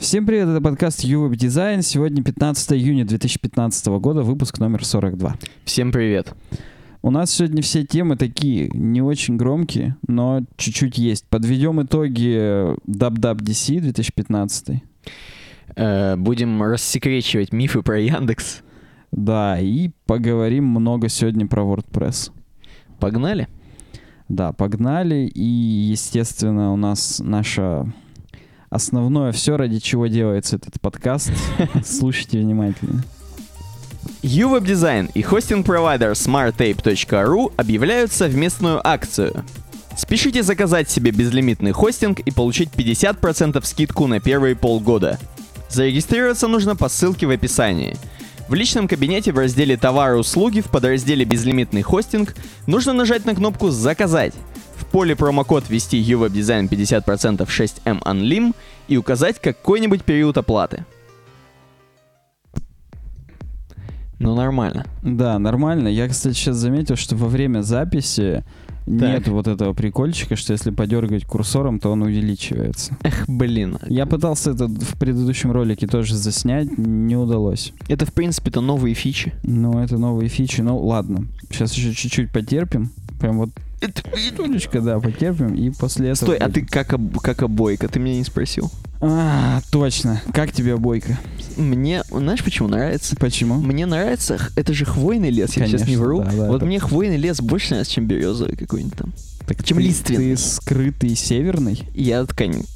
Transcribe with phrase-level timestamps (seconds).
[0.00, 1.82] Всем привет, это подкаст UWeb Design.
[1.82, 5.36] Сегодня 15 июня 2015 года, выпуск номер 42.
[5.66, 6.32] Всем привет.
[7.02, 11.26] У нас сегодня все темы такие, не очень громкие, но чуть-чуть есть.
[11.28, 14.82] Подведем итоги WWDC 2015.
[15.76, 18.62] Э, будем рассекречивать мифы про Яндекс.
[19.12, 22.32] Да, и поговорим много сегодня про WordPress.
[22.98, 23.48] Погнали?
[24.30, 25.30] Да, погнали.
[25.34, 27.92] И, естественно, у нас наша
[28.70, 31.32] основное все, ради чего делается этот подкаст.
[31.84, 33.02] Слушайте внимательно.
[34.22, 39.44] UWeb Design и хостинг-провайдер smarttape.ru объявляют совместную акцию.
[39.96, 45.18] Спешите заказать себе безлимитный хостинг и получить 50% скидку на первые полгода.
[45.68, 47.96] Зарегистрироваться нужно по ссылке в описании.
[48.48, 52.34] В личном кабинете в разделе «Товары и услуги» в подразделе «Безлимитный хостинг»
[52.66, 54.34] нужно нажать на кнопку «Заказать»,
[54.90, 58.54] поле промокод ввести UWeb Design 50% 6M Unlim
[58.88, 60.84] и указать какой-нибудь период оплаты.
[64.18, 64.84] Ну, нормально.
[65.02, 65.88] Да, нормально.
[65.88, 68.44] Я, кстати, сейчас заметил, что во время записи
[68.86, 72.96] нет вот этого прикольчика, что если подергать курсором, то он увеличивается.
[73.02, 73.78] Эх, блин.
[73.86, 77.72] Я пытался это в предыдущем ролике тоже заснять, не удалось.
[77.88, 79.32] Это, в принципе-то, новые фичи.
[79.42, 80.60] Ну, это новые фичи.
[80.60, 81.26] Ну, ладно.
[81.50, 82.90] Сейчас еще чуть-чуть потерпим.
[83.20, 83.50] Прям вот
[84.36, 86.26] Тулечка, да, потерпим, и после этого...
[86.26, 87.88] Стой, а ты как, об, как обойка?
[87.88, 88.70] Ты меня не спросил.
[89.00, 90.20] А, точно.
[90.34, 91.18] Как тебе обойка?
[91.56, 93.16] Мне, знаешь, почему нравится?
[93.16, 93.54] Почему?
[93.54, 96.22] Мне нравится, это же хвойный лес, я сейчас не вру.
[96.22, 96.66] Да, да, вот это...
[96.66, 99.12] мне хвойный лес больше нравится, чем березовый какой-нибудь там.
[99.50, 100.36] Так чем ты, лиственный.
[100.36, 101.82] Ты скрытый северный?
[101.92, 102.24] Я,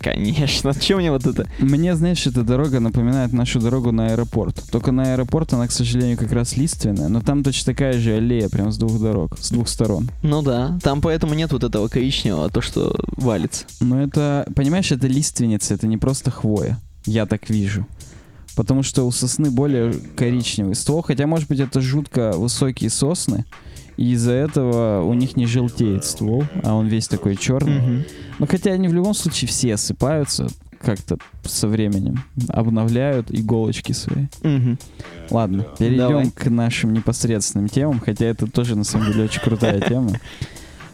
[0.01, 0.75] конечно.
[0.81, 1.49] Чем мне вот это?
[1.61, 4.61] Мне, знаешь, эта дорога напоминает нашу дорогу на аэропорт.
[4.73, 8.49] Только на аэропорт она, к сожалению, как раз лиственная, но там точно такая же аллея,
[8.49, 10.11] прям с двух дорог, с двух сторон.
[10.25, 13.67] Ну да, там поэтому нет вот этого коричневого, то, что валится.
[13.79, 16.81] Но это, понимаешь, это лиственница, это не просто хвоя.
[17.07, 17.87] Я так вижу.
[18.57, 23.45] Потому что у сосны более коричневый ствол, хотя, может быть, это жутко высокие сосны,
[23.97, 27.79] и из-за этого у них не желтеет ствол, а он весь такой черный.
[27.79, 28.11] Mm-hmm.
[28.39, 30.49] Но хотя они в любом случае все осыпаются
[30.81, 34.27] как-то со временем, обновляют иголочки свои.
[34.43, 34.79] Mm-hmm.
[35.31, 36.31] Ладно, перейдем Давай.
[36.31, 40.13] к нашим непосредственным темам, хотя это тоже на самом деле очень крутая тема.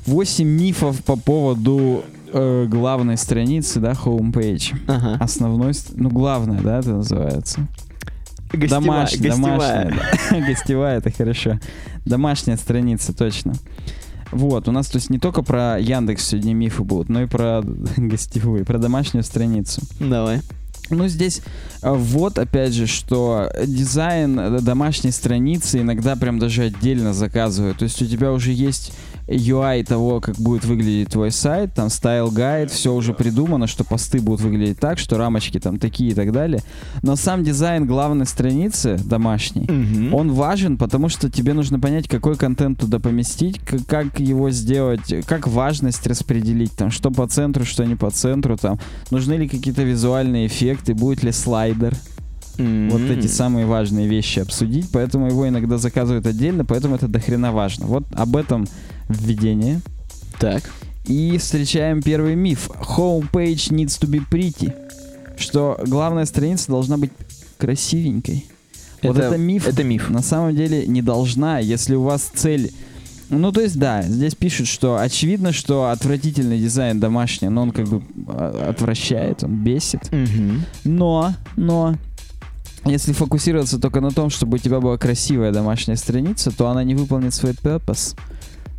[0.06, 4.74] Восемь мифов по поводу э, главной страницы, да, homepage.
[4.86, 5.16] Ага.
[5.22, 7.66] Основной, ну главная, да, это называется.
[8.52, 9.84] Гостевая, Домаш, гостевая.
[9.90, 11.60] Домашняя, гостевая, это хорошо.
[12.04, 13.54] Домашняя страница, точно.
[14.32, 17.62] Вот, у нас то есть не только про Яндекс сегодня мифы будут, но и про
[17.96, 19.82] гостевую, про домашнюю страницу.
[19.98, 20.40] Давай.
[20.90, 21.40] Ну, здесь
[21.82, 27.78] э, вот, опять же, что дизайн э, домашней страницы иногда прям даже отдельно заказывают.
[27.78, 28.92] То есть у тебя уже есть
[29.30, 34.20] UI того, как будет выглядеть твой сайт, там style guide, все уже придумано, что посты
[34.20, 36.62] будут выглядеть так, что рамочки там такие и так далее.
[37.02, 40.14] Но сам дизайн главной страницы домашней, mm-hmm.
[40.14, 45.14] он важен, потому что тебе нужно понять, какой контент туда поместить, как, как его сделать,
[45.26, 48.78] как важность распределить, там, что по центру, что не по центру, там,
[49.10, 51.94] нужны ли какие-то визуальные эффекты, будет ли слайдер.
[52.56, 52.90] Mm-hmm.
[52.90, 57.86] Вот эти самые важные вещи обсудить, поэтому его иногда заказывают отдельно, поэтому это дохрена важно.
[57.86, 58.66] Вот об этом
[59.10, 59.80] введение.
[60.38, 60.62] Так.
[61.04, 62.70] И встречаем первый миф.
[62.70, 64.72] Homepage needs to be pretty.
[65.36, 67.10] Что главная страница должна быть
[67.58, 68.46] красивенькой.
[68.98, 69.66] Это, вот это миф.
[69.66, 70.10] Это миф.
[70.10, 72.72] На самом деле не должна, если у вас цель
[73.30, 77.86] ну, то есть, да, здесь пишут, что очевидно, что отвратительный дизайн домашний, но он как
[77.86, 80.08] бы а, отвращает, он бесит.
[80.08, 80.64] Угу.
[80.82, 81.94] Но, но,
[82.84, 86.96] если фокусироваться только на том, чтобы у тебя была красивая домашняя страница, то она не
[86.96, 88.16] выполнит свой purpose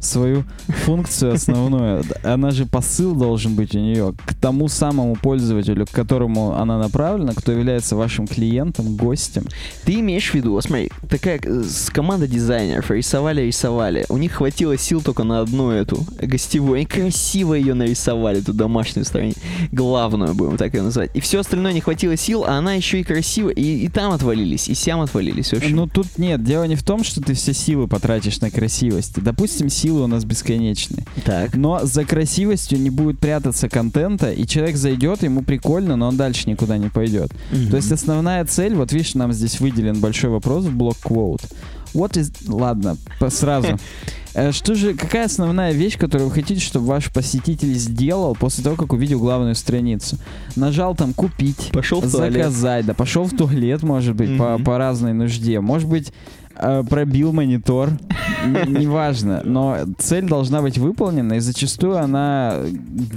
[0.02, 2.04] свою функцию основную.
[2.24, 7.34] Она же посыл должен быть у нее к тому самому пользователю, к которому она направлена,
[7.34, 9.46] кто является вашим клиентом, гостем.
[9.86, 14.06] Ты имеешь в виду, смотри, такая э, с команда дизайнеров рисовали, рисовали.
[14.10, 16.78] У них хватило сил только на одну эту гостевую.
[16.78, 19.40] Они красиво ее нарисовали, эту домашнюю страницу.
[19.72, 21.12] Главную, будем так ее называть.
[21.14, 23.50] И все остальное не хватило сил, а она еще и красиво.
[23.50, 25.54] И, и там отвалились, и сям отвалились.
[25.54, 29.22] В Ну тут нет, дело не в том, что ты все силы потратишь на красивость.
[29.22, 31.04] Допустим, силы силы у нас бесконечные.
[31.26, 31.56] Так.
[31.56, 36.50] Но за красивостью не будет прятаться контента, и человек зайдет, ему прикольно, но он дальше
[36.50, 37.32] никуда не пойдет.
[37.52, 37.70] Mm-hmm.
[37.70, 41.44] То есть основная цель, вот видишь, нам здесь выделен большой вопрос в блок quote.
[41.94, 42.32] Вот is...
[42.48, 42.98] Ладно,
[43.30, 43.78] сразу.
[44.34, 48.78] Э, что же, какая основная вещь, которую вы хотите, чтобы ваш посетитель сделал после того,
[48.78, 50.18] как увидел главную страницу?
[50.56, 52.86] Нажал там купить, пошел в заказать, туалет.
[52.86, 54.58] да, пошел в туалет, может быть, mm-hmm.
[54.58, 55.60] по, по разной нужде.
[55.60, 56.14] Может быть,
[56.90, 57.90] пробил монитор,
[58.68, 62.58] неважно, но цель должна быть выполнена, и зачастую она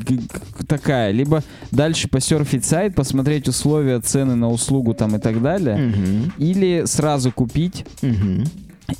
[0.08, 0.18] г-
[0.66, 5.92] такая, либо дальше посерфить сайт, посмотреть условия, цены на услугу там и так далее,
[6.38, 7.84] или сразу купить,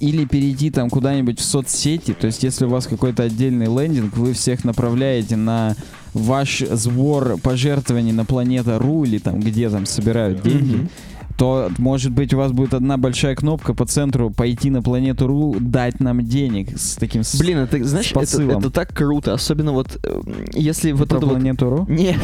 [0.00, 4.32] или перейти там куда-нибудь в соцсети, то есть если у вас какой-то отдельный лендинг, вы
[4.32, 5.75] всех направляете на
[6.14, 10.88] ваш сбор пожертвований на планета.ру или там где там собирают деньги.
[11.36, 16.00] То, может быть, у вас будет одна большая кнопка по центру «Пойти на планету.ру», «Дать
[16.00, 17.22] нам денег» с таким...
[17.38, 20.20] Блин, это, знаешь, это, это так круто, особенно вот э,
[20.52, 21.32] если вот про это вот...
[21.34, 21.86] планету.ру?
[21.88, 22.16] Не,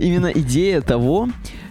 [0.00, 1.28] именно идея того,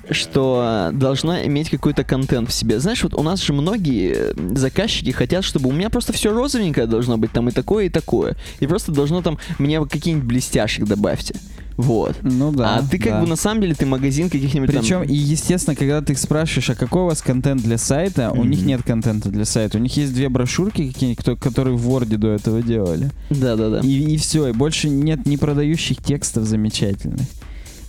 [0.09, 2.79] что должна иметь какой-то контент в себе.
[2.79, 6.87] Знаешь, вот у нас же многие э, заказчики хотят, чтобы у меня просто все розовенькое
[6.87, 8.35] должно быть, там и такое, и такое.
[8.59, 11.35] И просто должно там, мне какие-нибудь блестяшек добавьте.
[11.77, 12.15] Вот.
[12.23, 12.77] Ну да.
[12.77, 13.21] а ты как да.
[13.21, 16.69] бы на самом деле ты магазин каких-нибудь там- Причем, и естественно, когда ты их спрашиваешь,
[16.69, 18.49] а какой у вас контент для сайта, у Мгм.
[18.51, 19.77] них нет контента для сайта.
[19.77, 23.11] У них есть две брошюрки какие-нибудь, которые в Word до этого делали.
[23.29, 23.81] Да-да-да.
[23.81, 27.27] И, все, и больше нет ни продающих текстов замечательных,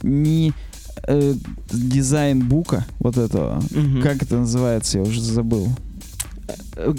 [0.02, 0.52] ни
[1.06, 1.34] э,
[1.70, 3.62] дизайн-бука вот этого.
[3.70, 4.02] Мгм.
[4.02, 5.68] Как это называется, я уже забыл.
[6.76, 6.92] Э,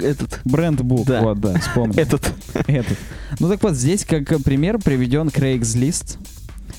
[0.00, 0.40] Этот.
[0.44, 1.22] Бренд-бук, Да.
[1.22, 1.94] вот, да, вспомнил.
[1.98, 2.32] Этот.
[2.66, 2.98] Этот.
[3.40, 6.16] Ну так вот, здесь как пример приведен Craigslist.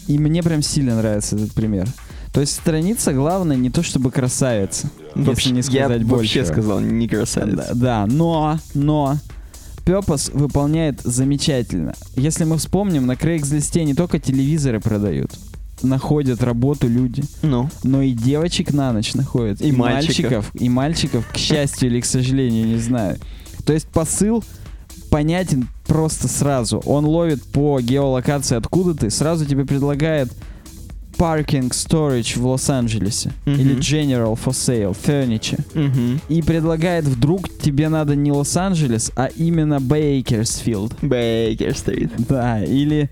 [0.08, 1.88] И мне прям сильно нравится этот пример.
[2.32, 6.40] То есть страница, главное, не то чтобы красавица, если не сказать я больше.
[6.40, 7.56] вообще сказал, не красавец.
[7.56, 9.18] Да, да, но, но
[9.86, 11.94] Purpose выполняет замечательно.
[12.16, 15.32] Если мы вспомним, на Craigslist не только телевизоры продают,
[15.84, 17.70] находят работу люди, Ну.
[17.84, 20.50] но и девочек на ночь находят, И мальчиков.
[20.56, 23.18] и мальчиков, к счастью или к сожалению, не знаю.
[23.66, 24.44] То есть посыл
[25.14, 26.80] понятен просто сразу.
[26.88, 30.34] Он ловит по геолокации, откуда ты, сразу тебе предлагает
[31.20, 33.60] parking storage в Лос-Анджелесе Мгм.
[33.60, 35.62] или general for sale, furniture.
[35.76, 36.20] Мгм.
[36.30, 40.96] И предлагает вдруг тебе надо не Лос-Анджелес, а именно Бейкерсфилд.
[41.04, 42.10] Бейкер-стрит.
[42.28, 43.12] Да, или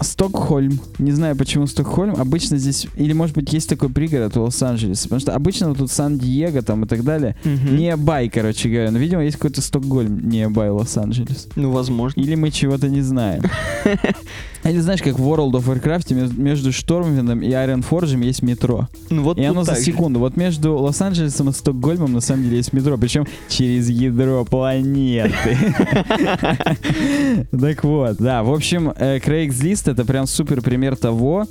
[0.00, 0.80] Стокхольм.
[0.98, 2.14] Не знаю, почему Стокхольм.
[2.16, 2.86] Обычно здесь...
[2.96, 5.04] Или, может быть, есть такой пригород у Лос-Анджелеса.
[5.04, 7.36] Потому что обычно вот тут Сан-Диего там и так далее.
[7.44, 7.76] Мгм.
[7.76, 8.90] Nearby, короче говоря.
[8.90, 11.48] Но, видимо, есть какой-то Стокгольм, nearby Лос-Анджелес.
[11.56, 12.20] Ну, возможно.
[12.20, 13.42] Или мы чего-то не знаем.
[14.68, 18.88] Или знаешь, как в World of Warcraft между Штормвиндом и Айронфорджем есть метро.
[19.10, 19.84] Ну, вот И оно за так же.
[19.84, 20.18] секунду.
[20.18, 25.56] Вот между Лос-Анджелесом и Стокгольмом на самом деле есть метро, причем через ядро планеты.
[27.58, 31.46] Так вот, да, в общем, э, Craigslist это прям супер пример того,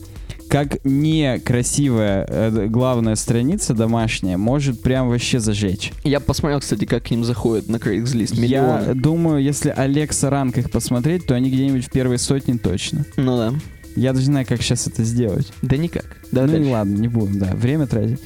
[0.50, 5.92] как некрасивая э, главная страница домашняя может прям вообще зажечь.
[6.04, 8.36] Я посмотрел, кстати, как к ним заходят на Craigslist.
[8.36, 8.96] Я Миллионы.
[8.96, 13.06] думаю, если Алекса ранг их посмотреть, то они где-нибудь в первой сотне точно.
[13.18, 13.54] Ну да.
[13.96, 15.52] Я даже не знаю, как сейчас это сделать.
[15.62, 16.06] Да никак.
[16.32, 16.70] Да, ну и дальше.
[16.72, 18.20] ладно, не будем, да, время тратить.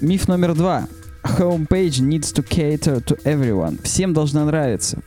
[0.00, 0.88] Миф номер два.
[1.22, 3.80] Homepage needs to cater to everyone.
[3.82, 4.98] Всем должна нравиться.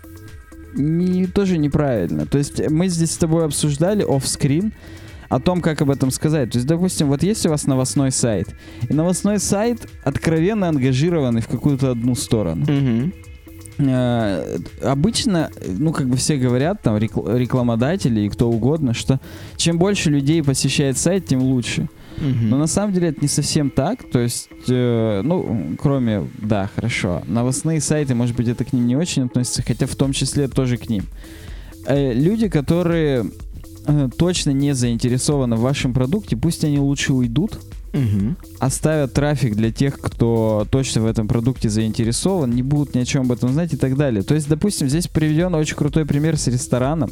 [0.74, 2.26] Не, тоже неправильно.
[2.26, 4.74] То есть мы здесь с тобой обсуждали оф-скрин
[5.30, 6.52] о том, как об этом сказать.
[6.52, 8.50] То есть, допустим, вот есть у вас новостной сайт,
[8.90, 12.66] и новостной сайт откровенно ангажированный в какую-то одну сторону.
[13.80, 19.20] Э, обычно, ну, как бы все говорят, там, рекл- рекламодатели и кто угодно, что
[19.56, 21.88] чем больше людей посещает сайт, тем лучше.
[22.18, 22.50] Мгм.
[22.50, 24.10] Но на самом деле это не совсем так.
[24.10, 28.96] То есть, э, ну, кроме, да, хорошо, новостные сайты, может быть, это к ним не
[28.96, 31.04] очень относится, хотя в том числе тоже к ним.
[31.86, 33.26] Э, люди, которые
[33.88, 37.60] э, точно не заинтересованы в вашем продукте, пусть они лучше уйдут,
[37.94, 38.36] Мгм.
[38.60, 43.24] оставят трафик для тех, кто точно в этом продукте заинтересован, не будут ни о чем
[43.24, 44.22] об этом знать и так далее.
[44.24, 47.10] То есть, допустим, здесь приведен очень крутой пример с рестораном.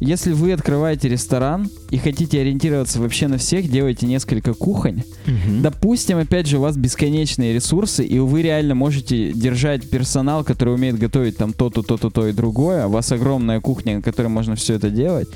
[0.00, 5.62] Если вы открываете ресторан и хотите ориентироваться вообще на всех, делаете несколько кухонь, Мгм.
[5.62, 10.98] допустим, опять же, у вас бесконечные ресурсы, и вы реально можете держать персонал, который умеет
[10.98, 14.74] готовить там то-то, то-то, то и другое, у вас огромная кухня, на которой можно все
[14.74, 15.28] это делать,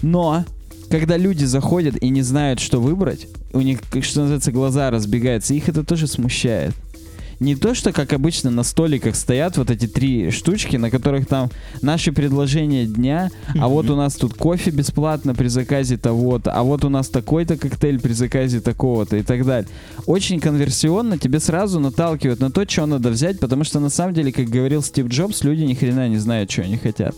[0.00, 0.44] но
[0.90, 5.68] когда люди заходят и не знают, что выбрать, у них, что называется, глаза разбегаются, их
[5.68, 6.74] это тоже смущает.
[7.42, 11.50] Не то, что, как обычно, на столиках стоят вот эти три штучки, на которых там
[11.80, 16.84] наши предложения дня, а вот у нас тут кофе бесплатно при заказе того-то, а вот
[16.84, 19.68] у нас такой-то коктейль при заказе такого-то и так далее.
[20.06, 24.30] Очень конверсионно тебе сразу наталкивают на то, что надо взять, потому что на самом деле,
[24.30, 27.16] как говорил Стив Джобс, люди ни хрена не знают, что они хотят.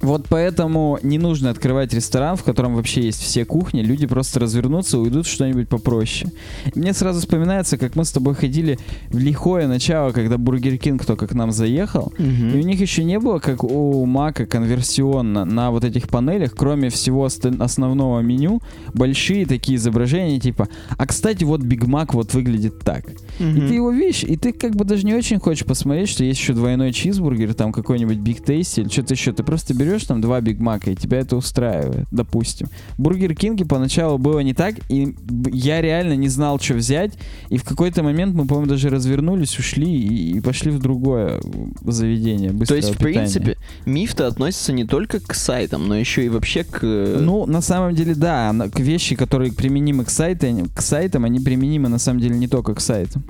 [0.00, 3.80] Вот поэтому не нужно открывать ресторан, в котором вообще есть все кухни.
[3.82, 6.30] Люди просто развернутся, уйдут что-нибудь попроще.
[6.72, 8.78] И мне сразу вспоминается, как мы с тобой ходили
[9.10, 12.12] в лихое начало, когда Бургер Кинг только к нам заехал.
[12.18, 16.90] И у них еще не было, как у Мака, конверсионно на вот этих панелях, кроме
[16.90, 18.60] всего основного меню,
[18.94, 23.04] большие такие изображения, типа, а кстати, вот Биг Мак вот выглядит так.
[23.38, 26.38] И ты его видишь, и ты как бы даже не очень хочешь посмотреть, что есть
[26.38, 29.32] еще двойной чизбургер, там какой-нибудь Биг Тейсти или что-то еще.
[29.32, 32.68] Ты просто берешь там два Биг Мака, и тебя это устраивает, допустим.
[32.96, 35.14] Бургер Кинге поначалу было не так, и
[35.52, 37.12] я реально не знал, что взять.
[37.48, 41.40] И в какой-то момент мы, по-моему, даже развернулись, ушли и, и пошли в другое
[41.84, 42.52] заведение.
[42.66, 43.14] То есть, в питания.
[43.14, 46.80] принципе, миф-то относится не только к сайтам, но еще и вообще к...
[46.82, 51.40] э, Ну, на самом деле, да, к вещи, которые применимы к, сайтам, к сайтам, они
[51.40, 53.24] применимы на самом деле не только к сайтам.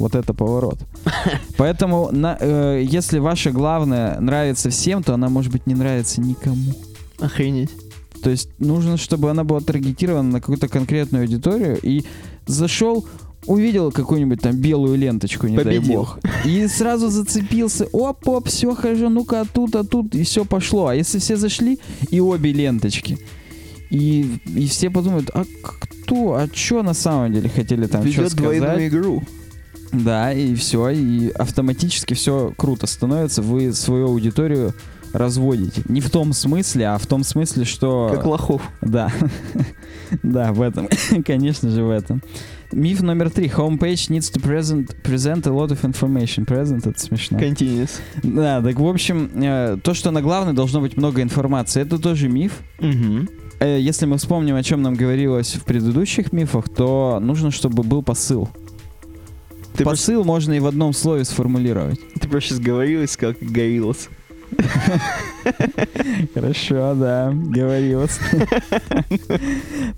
[0.00, 0.78] Вот это поворот.
[1.56, 6.72] Поэтому, на- э, если ваша главная нравится всем, то она, может быть, не нравится никому.
[7.20, 7.70] Охренеть.
[8.22, 12.04] То есть нужно, чтобы она была таргетирована на какую-то конкретную аудиторию и
[12.46, 13.06] зашел,
[13.46, 15.94] увидел какую-нибудь там белую ленточку, не дай Победил.
[16.00, 16.18] бог.
[16.46, 17.86] И сразу зацепился.
[17.92, 20.86] Оп-оп, все, хожу, ну-ка, а тут, а тут, и все пошло.
[20.88, 21.78] А если все зашли,
[22.10, 23.18] и обе ленточки.
[23.90, 28.36] И, и все подумают, а кто, а что на самом деле хотели там что Ведет
[28.36, 28.88] двойную сказать?
[28.88, 29.22] игру.
[29.92, 33.42] Да, и все, и автоматически все круто становится.
[33.42, 34.74] Вы свою аудиторию
[35.12, 35.82] разводите.
[35.88, 38.10] Не в том смысле, а в том смысле, что...
[38.14, 38.62] Как лохов.
[38.80, 39.12] Да.
[40.22, 40.88] да, в этом.
[41.26, 42.22] Конечно же, в этом.
[42.72, 43.48] Миф номер три.
[43.48, 46.46] Homepage needs to present, present a lot of information.
[46.46, 47.38] Present— это смешно.
[47.38, 47.90] Continuous.
[48.22, 52.28] Да, так в общем, э, то, что на главной должно быть много информации, это тоже
[52.28, 52.60] миф.
[52.78, 58.02] Э, если мы вспомним, о чем нам говорилось в предыдущих мифах, то нужно, чтобы был
[58.02, 58.48] посыл.
[59.80, 61.98] Ты, просто, посыл можно и в одном слове сформулировать.
[62.20, 64.10] ты просто сейчас говорил и сказал, как Гориллас.
[66.34, 68.18] Хорошо, да, говорилось.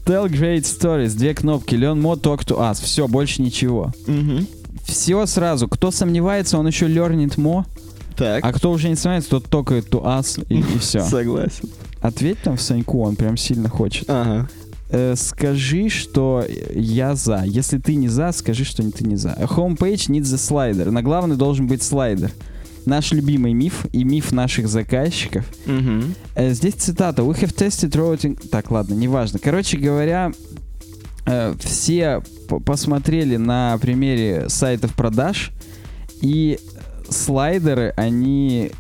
[0.05, 2.81] Tell great stories, две кнопки, learn more, talk to us.
[2.81, 3.93] Все, больше ничего.
[4.85, 5.67] Все сразу.
[5.67, 7.65] Кто сомневается, он еще learned more,
[8.17, 11.03] Так, а кто уже не сомневается, тот только to us и, все.
[11.09, 11.69] согласен.
[12.01, 14.09] Ответь там в Саньку, он прям сильно хочет.
[14.09, 14.49] Ага.
[14.93, 16.45] Э, скажи, что
[16.75, 17.43] я за.
[17.47, 19.31] Если ты не за, скажи, что ты не за.
[19.31, 20.91] Homepage needs a slider.
[20.91, 22.31] На главный должен быть слайдер.
[22.85, 25.47] Наш любимый миф и миф наших заказчиков.
[26.35, 27.23] Э, Здесь цитата.
[27.23, 28.39] We have tested routing...
[28.51, 29.39] Так, ладно, неважно.
[29.39, 30.33] Короче говоря,
[31.27, 32.23] э, все
[32.67, 35.53] посмотрели на примере сайтов продаж,
[36.21, 36.59] и
[37.09, 38.73] слайдеры, они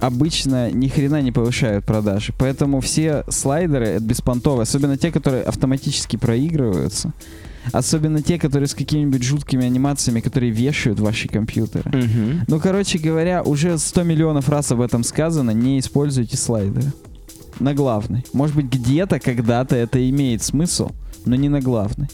[0.00, 2.32] обычно ни хрена не повышают продажи.
[2.38, 7.12] Поэтому все слайдеры это беспонтовые, особенно те, которые автоматически проигрываются.
[7.72, 11.90] Особенно те, которые с какими-нибудь жуткими анимациями, которые вешают ваши компьютеры.
[11.90, 12.44] Мгм.
[12.46, 16.92] Ну, короче говоря, уже 100 миллионов раз об этом сказано, не используйте слайдеры.
[17.60, 18.24] На главной.
[18.32, 20.90] Может быть, где-то, когда-то это имеет смысл,
[21.26, 22.08] но не на главной.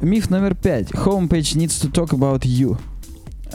[0.00, 0.90] Миф номер пять.
[0.90, 2.78] Homepage needs to talk about you.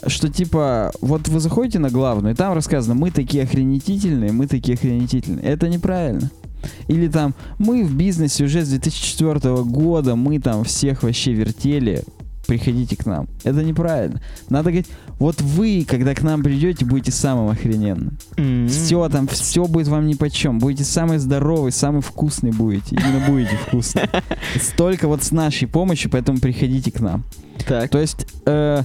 [0.07, 4.75] Что типа, вот вы заходите на главную, и там рассказано, мы такие охренетительные, мы такие
[4.75, 5.45] охренетительные.
[5.45, 6.31] Это неправильно.
[6.87, 12.03] Или там, мы в бизнесе уже с 2004 года, мы там всех вообще вертели,
[12.45, 13.27] приходите к нам.
[13.43, 14.21] Это неправильно.
[14.49, 14.87] Надо говорить,
[15.19, 18.17] вот вы, когда к нам придете, будете самым охрененным.
[18.37, 18.67] М.
[18.67, 20.59] Все там, все будет вам ни чем.
[20.59, 22.95] Будете самый здоровый, самый вкусный будете.
[22.95, 24.03] Именно будете вкусный.
[24.59, 27.23] Столько вот с нашей помощью, поэтому приходите к нам.
[27.67, 27.89] Так.
[27.89, 28.83] То есть, э,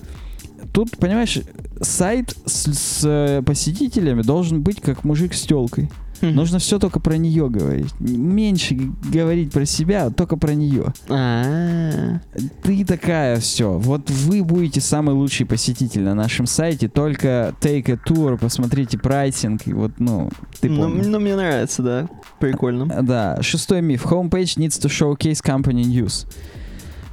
[0.72, 1.38] тут, понимаешь,
[1.80, 5.90] сайт с, с, э, посетителями должен быть как мужик с телкой.
[6.22, 6.34] Мгм.
[6.34, 7.94] Нужно все только про нее говорить.
[7.98, 8.74] Меньше
[9.10, 10.92] говорить про себя, а только про нее.
[11.08, 12.20] А-а-а.
[12.62, 13.78] Ты такая все.
[13.78, 16.88] Вот вы будете самый лучший посетитель на нашем сайте.
[16.88, 19.66] Только take a tour, посмотрите прайсинг.
[19.66, 20.28] И вот, ну,
[20.60, 21.06] ты Ну, помнишь.
[21.06, 22.08] ну, мне нравится, да.
[22.38, 23.02] Прикольно.
[23.02, 24.04] Да, шестой миф.
[24.04, 26.26] Homepage needs to showcase company news.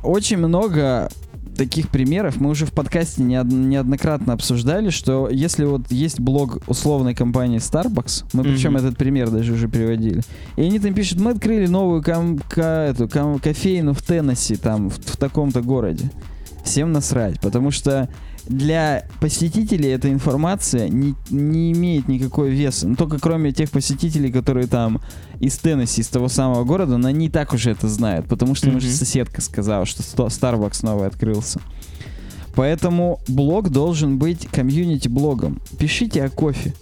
[0.04, 1.10] Очень много
[1.58, 7.14] таких примеров мы уже в подкасте неод- неоднократно обсуждали, что если вот есть блог условной
[7.16, 8.86] компании Starbucks, мы причем Мгм.
[8.86, 10.22] этот пример даже уже приводили,
[10.56, 14.90] и они там пишут, мы открыли новую кам- ка- эту, кам- кофейну в Теннесси, там,
[14.90, 16.10] в, в таком-то городе.
[16.64, 18.08] Всем насрать, потому что
[18.48, 22.88] для посетителей эта информация не, не имеет никакой веса.
[22.88, 25.01] Ну, только кроме тех посетителей, которые там
[25.39, 28.70] из Теннесси, из того самого города, но они и так уже это знают, потому что
[28.70, 28.96] им уже Мгм.
[28.96, 31.60] соседка сказала, что Starbucks новый открылся.
[32.56, 35.62] Поэтому блог должен быть комьюнити-блогом.
[35.77, 36.74] Пишите о кофе.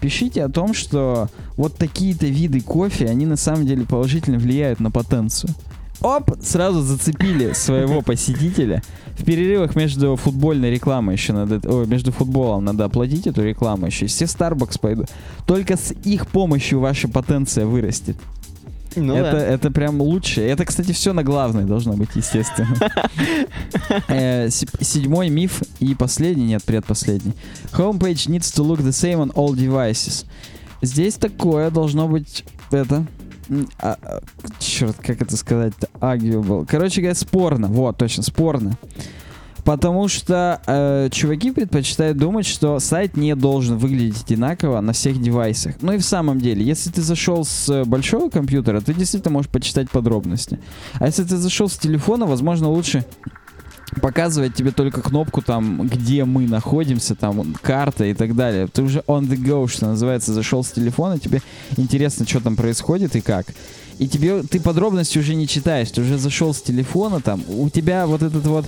[0.00, 4.92] Пишите о том, что вот такие-то виды кофе, они на самом деле положительно влияют на
[4.92, 5.54] потенцию.
[6.00, 8.82] Оп, сразу зацепили своего посетителя.
[9.18, 14.06] В перерывах между футбольной рекламой еще надо, ой, между футболом надо оплатить эту рекламу еще.
[14.06, 15.08] Все Starbucks пойдут.
[15.46, 18.16] Только с их помощью ваша потенция вырастет.
[18.96, 19.46] Ну это, да.
[19.46, 20.40] это прям лучше.
[20.40, 22.76] Это, кстати, все на главной должно быть, естественно.
[24.08, 27.32] Э, Седьмой миф и последний, нет, предпоследний.
[27.72, 30.24] Homepage needs to look the same on all devices.
[30.82, 33.06] Здесь такое должно быть, это...
[34.58, 35.88] черт, как это сказать-то?
[36.00, 36.66] Arguable.
[36.68, 37.68] Короче говоря, спорно.
[37.68, 38.78] Вот, точно, спорно.
[39.64, 45.74] Потому что э, чуваки предпочитают думать, что сайт не должен выглядеть одинаково на всех девайсах.
[45.82, 49.50] Ну и в самом деле, если ты зашел с э, большого компьютера, ты действительно можешь
[49.50, 50.58] почитать подробности.
[50.94, 53.04] А если ты зашел с телефона, возможно, лучше
[54.00, 58.68] показывать тебе только кнопку там, где мы находимся, там карта и так далее.
[58.68, 61.42] Ты уже on the go, что называется, зашел с телефона, тебе
[61.76, 63.46] интересно, что там происходит и как.
[63.98, 68.06] И тебе ты подробности уже не читаешь, ты уже зашел с телефона, там, у тебя
[68.06, 68.66] вот этот вот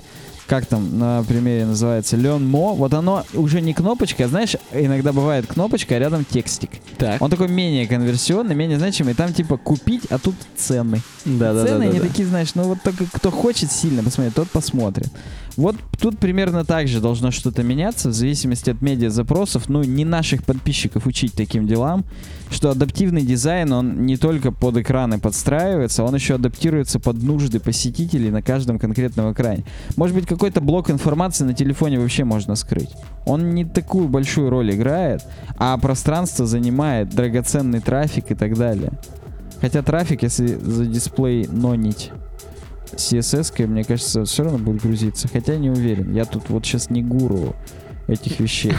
[0.51, 5.13] как там на примере называется, Learn More, вот оно уже не кнопочка, а знаешь, иногда
[5.13, 6.71] бывает кнопочка, а рядом текстик.
[6.99, 7.23] Так.
[7.23, 11.03] Он такой менее конверсионный, менее значимый, там типа купить, а тут цены.
[11.25, 11.67] Да, да, да.
[11.67, 12.07] Цены, да, они да.
[12.09, 15.07] такие, знаешь, ну вот только кто хочет сильно посмотреть, тот посмотрит.
[15.57, 19.69] Вот тут примерно так же должно что-то меняться в зависимости от медиа-запросов.
[19.69, 22.05] Ну, не наших подписчиков учить таким делам,
[22.51, 28.31] что адаптивный дизайн, он не только под экраны подстраивается, он еще адаптируется под нужды посетителей
[28.31, 29.65] на каждом конкретном экране.
[29.97, 32.91] Может быть, какой-то блок информации на телефоне вообще можно скрыть.
[33.27, 35.23] Он не такую большую роль играет,
[35.57, 38.93] а пространство занимает драгоценный трафик и так далее.
[39.61, 42.11] Хотя трафик, если за дисплей нонить
[42.95, 45.29] CSS, мне кажется, все равно будет грузиться.
[45.29, 46.13] Хотя не уверен.
[46.13, 47.55] Я тут вот сейчас не гуру
[48.11, 48.73] этих вещей.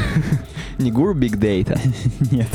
[0.77, 1.79] Не гуру Big Data.
[2.31, 2.49] Нет.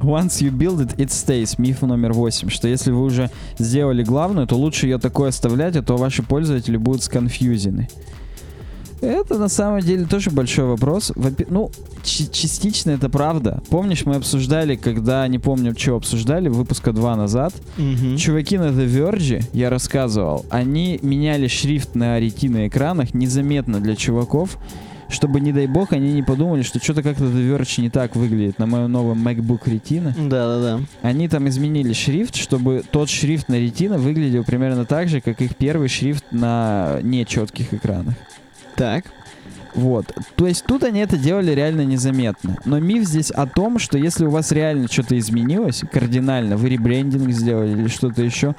[0.00, 1.54] Once you build it, it stays.
[1.58, 2.48] Миф номер 8.
[2.48, 6.76] Что если вы уже сделали главную, то лучше ее такое оставлять, а то ваши пользователи
[6.76, 7.88] будут сконфьюзены.
[9.02, 11.12] Это на самом деле тоже большой вопрос.
[11.48, 11.70] Ну,
[12.04, 13.60] частично это правда.
[13.68, 17.52] Помнишь, мы обсуждали, когда, не помню, что обсуждали, выпуска два назад,
[18.16, 24.56] Чуваки на The Verge, я рассказывал, они меняли шрифт на ретина экранах незаметно для чуваков,
[25.08, 28.58] чтобы, не дай бог, они не подумали, что что-то как-то The Verge не так выглядит
[28.58, 30.14] на моем новом MacBook Retina.
[30.28, 30.80] Да, да, да.
[31.02, 35.56] Они там изменили шрифт, чтобы тот шрифт на Retina выглядел примерно так же, как их
[35.56, 38.14] первый шрифт на нечетких экранах.
[38.76, 39.04] Так.
[39.74, 40.12] Вот.
[40.36, 42.56] То есть тут они это делали реально незаметно.
[42.64, 47.30] Но миф здесь о том, что если у вас реально что-то изменилось, кардинально, вы ребрендинг
[47.30, 48.54] сделали или что-то еще,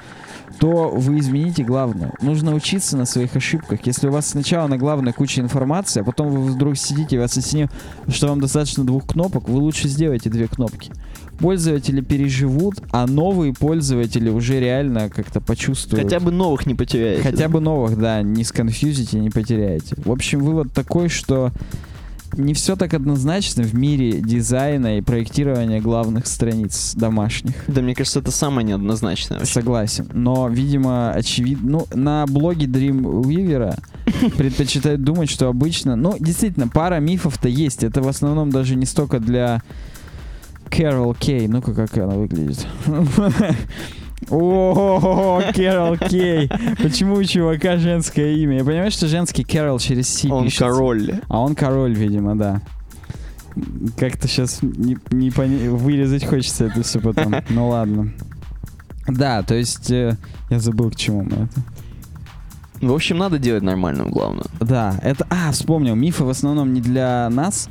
[0.58, 2.12] то вы измените главное.
[2.20, 3.80] Нужно учиться на своих ошибках.
[3.84, 7.36] Если у вас сначала на главной куча информации, а потом вы вдруг сидите и вас
[7.36, 7.68] осенил,
[8.08, 10.90] что вам достаточно двух кнопок, вы лучше сделайте две кнопки.
[11.38, 16.04] Пользователи переживут, а новые пользователи уже реально как-то почувствуют.
[16.04, 17.22] Хотя бы новых не потеряете.
[17.22, 19.96] Хотя бы новых, да, не сконфьюзите, не потеряете.
[19.96, 21.52] В общем, вывод такой, что
[22.36, 27.54] не все так однозначно в мире дизайна и проектирования главных страниц домашних.
[27.66, 29.38] Да, мне кажется, это самое неоднозначное.
[29.38, 29.52] вообще.
[29.52, 30.08] Согласен.
[30.12, 31.64] Но, видимо, очевидно...
[31.64, 33.78] Ну, на блоге Dreamweaver
[34.36, 35.96] предпочитают думать, что обычно...
[35.96, 37.84] Ну, действительно, пара мифов-то есть.
[37.84, 39.62] Это в основном даже не столько для
[40.70, 41.46] Carol Кей.
[41.48, 42.66] Ну-ка, как она выглядит.
[44.30, 46.48] О, Кэрол Кей.
[46.82, 48.58] Почему у чувака женское имя?
[48.58, 50.64] Я понимаю, что женский Кэрол через Си Он пишется.
[50.64, 51.20] король.
[51.28, 52.62] А он король, видимо, да.
[53.98, 57.34] Как-то сейчас не, не пони- вырезать хочется это все потом.
[57.50, 58.12] Ну ладно.
[59.06, 60.16] Да, то есть э,
[60.50, 61.60] я забыл, к чему мы это.
[62.80, 64.46] В общем, надо делать нормальную главную.
[64.60, 65.26] Да, это...
[65.30, 65.94] А, вспомнил.
[65.94, 67.68] Мифы в основном не для нас,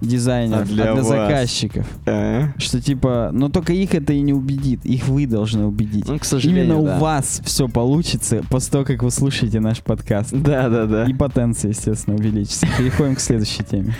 [0.00, 1.06] дизайнеров, А а для для, вас.
[1.06, 1.86] заказчиков.
[2.06, 2.48] Э?
[2.58, 4.84] Что типа, но только их это и не убедит.
[4.84, 6.06] Их вы должны убедить.
[6.08, 6.96] Ну, к сожалению, Именно да.
[6.96, 10.32] у вас все получится после того, как вы слушаете наш подкаст.
[10.32, 11.04] Да, да, да.
[11.04, 12.66] И потенция, естественно, увеличится.
[12.78, 13.94] Переходим к следующей теме.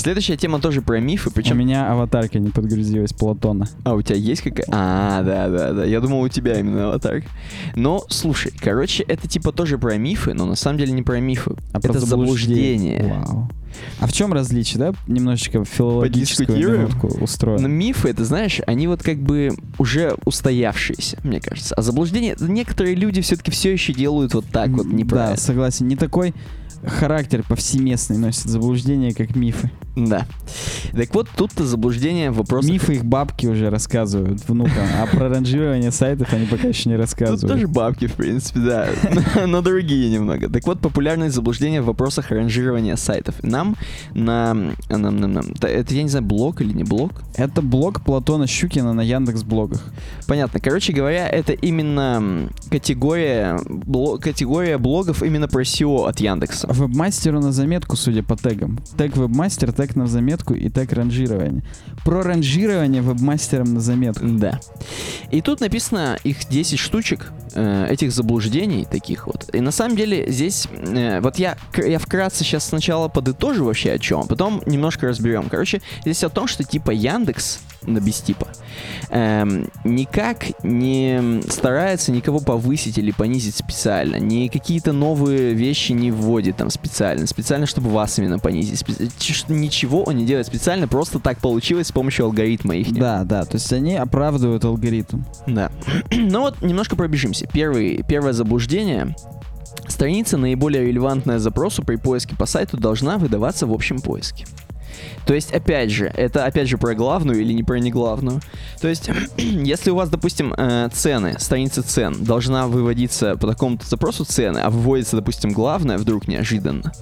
[0.00, 1.58] Следующая тема тоже про мифы, У причем...
[1.58, 3.68] меня аватарка не подгрузилась Платона.
[3.84, 4.66] А, у тебя есть какая?
[4.70, 5.84] А, да, да, да.
[5.84, 7.28] Я думал, у тебя именно аватарка.
[7.76, 11.52] Но, слушай, короче, это типа тоже про мифы, но на самом деле не про мифы.
[11.74, 13.22] А про это заблуждение.
[13.26, 13.50] Вау.
[13.98, 14.94] А в чем различие, да?
[15.06, 16.88] Немножечко филологическую
[17.20, 17.60] устроим.
[17.60, 21.74] Но мифы, это знаешь, они вот как бы уже устоявшиеся, мне кажется.
[21.74, 25.36] А заблуждение, некоторые люди все-таки все еще делают вот так вот неправильно.
[25.36, 25.88] Да, согласен.
[25.88, 26.34] Не такой
[26.84, 29.70] характер повсеместный носит заблуждения, как мифы.
[29.96, 30.26] Да.
[30.92, 32.70] Так вот, тут-то заблуждение в вопросах...
[32.70, 37.00] Мифы их бабки уже рассказывают внукам, а про ранжирование сайтов они пока еще не Тут
[37.02, 37.48] рассказывают.
[37.48, 38.88] тоже бабки, в принципе, да,
[39.46, 40.48] но другие немного.
[40.48, 43.34] Так вот, популярные заблуждения в вопросах ранжирования сайтов.
[43.42, 43.76] Нам
[44.14, 44.54] на...
[44.88, 47.22] нам- нам- нам- Это, я не знаю, блог или не блог?
[47.36, 49.82] Это блог Платона Щукина на Яндекс блогах.
[50.26, 50.60] Понятно.
[50.60, 56.69] Короче говоря, это именно категория, бло- категория блогов именно про SEO от Яндекса.
[56.70, 58.78] Вебмастеру на заметку, судя по тегам.
[58.96, 61.64] Тег вебмастер, тег на заметку и тег ранжирование.
[62.04, 64.24] Про ранжирование вебмастером на заметку.
[64.26, 64.60] Да.
[65.32, 69.48] И тут написано их 10 штучек, э, этих заблуждений таких вот.
[69.54, 73.98] И на самом деле здесь, э, вот я, я вкратце сейчас сначала подытожу вообще о
[73.98, 75.48] чем, а потом немножко разберем.
[75.50, 78.46] Короче, здесь о том, что типа Яндекс, на без типа,
[79.10, 86.56] эм, никак не старается никого повысить или понизить специально, ни какие-то новые вещи не вводит
[86.56, 88.82] там специально, специально, чтобы вас именно понизить.
[88.82, 92.92] Спе- ч- Ничего он не делает специально, просто так получилось с помощью алгоритма их.
[92.92, 95.22] Да, да, то есть они оправдывают алгоритм.
[95.46, 95.70] Да.
[96.10, 97.39] ну вот, немножко пробежимся.
[97.52, 99.14] Первый, первое заблуждение.
[99.88, 104.46] Страница, наиболее релевантная запросу при поиске по сайту, должна выдаваться в общем поиске.
[105.26, 108.40] То есть, опять же, это опять же про главную или не про неглавную.
[108.80, 114.24] То есть, если у вас, допустим, э, цены, страница цен должна выводиться по такому-то запросу
[114.24, 116.92] цены, а выводится, допустим, главная вдруг неожиданно,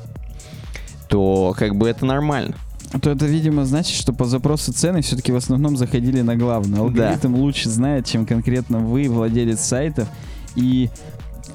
[1.09, 2.57] то как бы это нормально.
[3.03, 6.83] То это, видимо, значит, что по запросу цены все-таки в основном заходили на главную.
[6.83, 10.09] Алгоритм лучше знает, чем конкретно вы, владелец сайтов.
[10.57, 10.90] И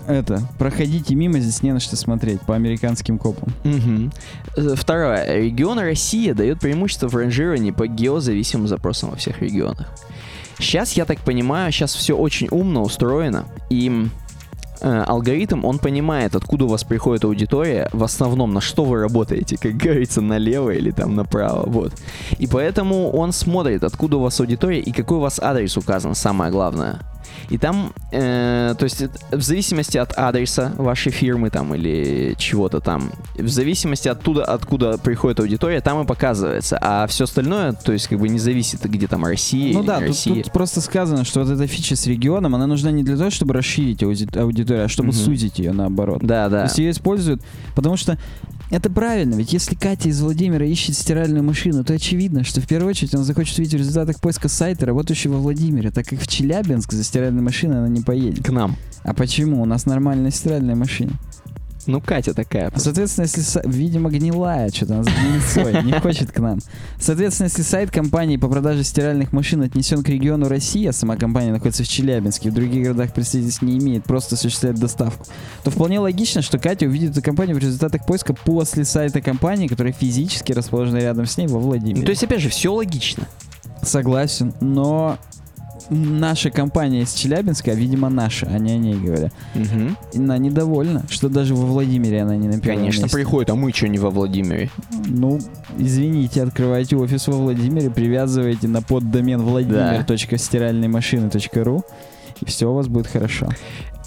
[0.08, 3.54] это, проходите мимо, здесь не на что смотреть по американским копам.
[4.56, 5.38] Э, Второе.
[5.38, 9.88] Регион Россия дает преимущество в ранжировании по геозависимым запросам во всех регионах.
[10.60, 14.08] Сейчас, я так понимаю, сейчас все очень умно устроено, и
[14.84, 19.58] э, алгоритм, он понимает, откуда у вас приходит аудитория, в основном, на что вы работаете,
[19.58, 21.94] как говорится, налево или там направо, вот.
[22.38, 26.52] И поэтому он смотрит, откуда у вас аудитория и какой у вас адрес указан, самое
[26.52, 27.00] главное.
[27.50, 33.12] И там, э, то есть в зависимости от адреса вашей фирмы там или чего-то там,
[33.36, 36.78] в зависимости оттуда, откуда приходит аудитория, там и показывается.
[36.82, 40.08] А все остальное, то есть как бы не зависит, где там Россия Ну да, тут,
[40.10, 40.44] Россия.
[40.44, 43.54] тут просто сказано, что вот эта фича с регионом, она нужна не для того, чтобы
[43.54, 45.18] расширить ауди- аудиторию, а чтобы Мгм.
[45.18, 46.20] сузить ее наоборот.
[46.22, 46.64] Да, То да.
[46.64, 47.42] есть ее используют,
[47.76, 48.18] потому что
[48.74, 52.90] это правильно, ведь если Катя из Владимира ищет стиральную машину, то очевидно, что в первую
[52.90, 56.92] очередь он захочет видеть в результатах поиска сайта, работающего во Владимире, так как в Челябинск
[56.92, 58.44] за стиральной машиной она не поедет.
[58.44, 58.76] К нам.
[59.04, 59.62] А почему?
[59.62, 61.12] У нас нормальная стиральная машина.
[61.86, 62.72] Ну, Катя такая.
[62.76, 66.60] Соответственно, если, са- видимо, гнилая, что-то она с гнильцой, не хочет к нам.
[67.00, 71.52] Соответственно, если сайт компании по продаже стиральных машин отнесен к региону России, а сама компания
[71.52, 75.26] находится в Челябинске, в других городах представительств не имеет, просто осуществляет доставку,
[75.64, 79.94] то вполне логично, что Катя увидит эту компанию в результатах поиска после сайта компании, которая
[79.94, 82.00] физически расположена рядом с ней во Владимире.
[82.00, 83.28] Ну, то есть, опять же, все логично.
[83.82, 85.18] Согласен, но
[85.90, 89.98] наша компания из Челябинска, а, видимо, наша, а не о ней говоря, Мгм.
[90.16, 93.18] она недовольна, что даже во Владимире она не на первом Конечно, месте.
[93.18, 94.70] приходит, а мы что не во Владимире?
[95.08, 95.40] Ну,
[95.78, 101.84] извините, открывайте офис во Владимире, привязывайте на поддомен владимир.стиральнеймашины.ру
[102.42, 103.48] и все у вас будет хорошо.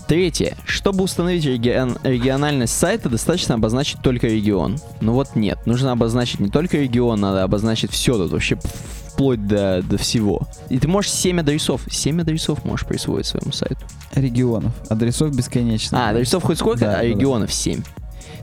[0.08, 0.54] Третье.
[0.66, 4.76] Чтобы установить регион- региональность сайта, достаточно обозначить только регион.
[5.00, 5.58] Ну вот нет.
[5.66, 8.56] Нужно обозначить не только регион, надо обозначить все тут, вообще
[9.16, 10.42] вплоть до, до всего.
[10.68, 11.80] И ты можешь 7 адресов.
[11.90, 13.80] 7 адресов можешь присвоить своему сайту.
[14.14, 14.72] Регионов.
[14.90, 16.06] Адресов бесконечно.
[16.06, 17.04] А, адресов хоть сколько, Да, а да, да.
[17.04, 17.82] регионов 7.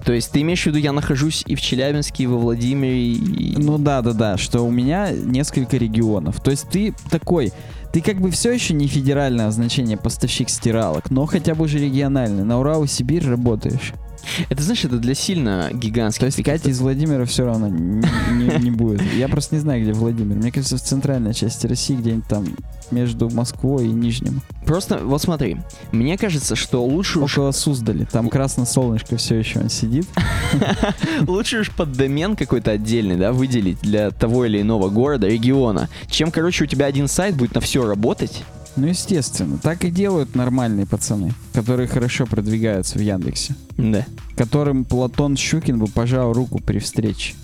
[0.03, 3.55] То есть ты имеешь в виду, я нахожусь и в Челябинске, и во Владимире, и...
[3.57, 6.41] Ну да, да, да, что у меня несколько регионов.
[6.41, 7.53] То есть ты такой,
[7.93, 12.43] ты как бы все еще не федеральное значение поставщик стиралок, но хотя бы уже региональный.
[12.43, 13.93] На Урал и Сибирь работаешь.
[14.49, 16.19] Это, знаешь, это для сильно гигантских...
[16.21, 19.01] То есть Катя из Владимира все равно не, не- не будет.
[19.13, 20.35] Я просто не знаю, где Владимир.
[20.35, 22.45] Мне кажется, в центральной части России, где-нибудь там
[22.91, 24.41] между Москвой и Нижним.
[24.65, 25.57] Просто, вот смотри,
[25.91, 28.05] мне кажется, что лучше уж, Около Суздали.
[28.05, 30.07] Там красное солнышко все еще он сидит.
[31.27, 36.31] лучше уж под домен какой-то отдельный, да, выделить для того или иного города, региона, чем,
[36.31, 38.43] короче, у тебя один сайт будет на все работать.
[38.75, 39.57] Ну, естественно.
[39.61, 43.55] Так и делают нормальные пацаны, которые хорошо продвигаются в Яндексе.
[43.77, 44.05] Да.
[44.35, 47.35] Которым Платон Щукин бы пожал руку при встрече.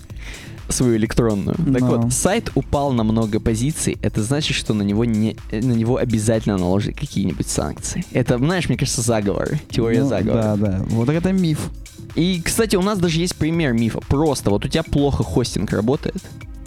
[0.70, 1.56] свою электронную.
[1.56, 1.88] Так Ну.
[1.98, 6.58] вот, сайт упал на много позиций, это значит, что на него, не, на него обязательно
[6.60, 8.06] наложат какие-нибудь санкции.
[8.12, 10.42] Это, знаешь, мне кажется, заговор, теория Ну, заговора.
[10.44, 10.86] Да, да.
[10.90, 11.72] Вот так это миф.
[12.14, 14.00] И, кстати, у нас даже есть пример мифа.
[14.10, 16.22] Просто вот у тебя плохо хостинг работает,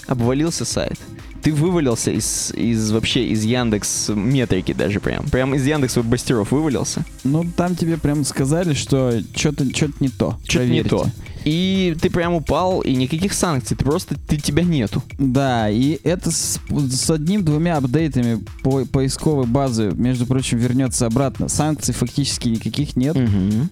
[0.09, 0.99] обвалился сайт,
[1.43, 5.25] ты вывалился из, из вообще из Яндекс метрики даже прям.
[5.25, 7.05] Прям из Яндекс веб-бастеров вывалился.
[7.25, 10.39] Ну, там тебе прям сказали, что что-то что не то.
[10.47, 11.07] Что-то не то.
[11.45, 15.03] И ты прям упал, и никаких санкций, ты просто, ты тебя нету.
[15.19, 21.49] Да, и это с, с одним-двумя апдейтами по поисковой базы, между прочим, вернется обратно.
[21.49, 23.17] Санкций фактически никаких нет.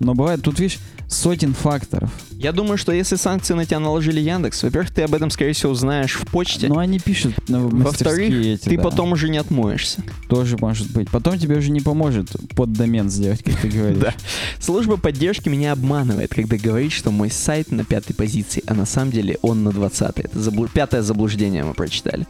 [0.00, 0.78] Но бывает, тут, видишь,
[1.09, 2.11] сотен факторов.
[2.30, 5.72] Я думаю, что если санкции на тебя наложили Яндекс, во-первых, ты об этом, скорее всего,
[5.72, 6.68] узнаешь в почте.
[6.68, 8.83] Но они пишут на Во-вторых, эти, ты да.
[8.83, 10.02] потом уже не отмоешься.
[10.28, 11.11] Тоже может быть.
[11.11, 13.98] Потом тебе уже не поможет под домен сделать, как ты говоришь.
[14.00, 14.14] Да.
[14.59, 19.12] Служба поддержки меня обманывает, когда говорит, что мой сайт на пятой позиции, а на самом
[19.12, 20.25] деле он на двадцатой.
[20.25, 22.27] Это пятое заблуждение мы прочитали.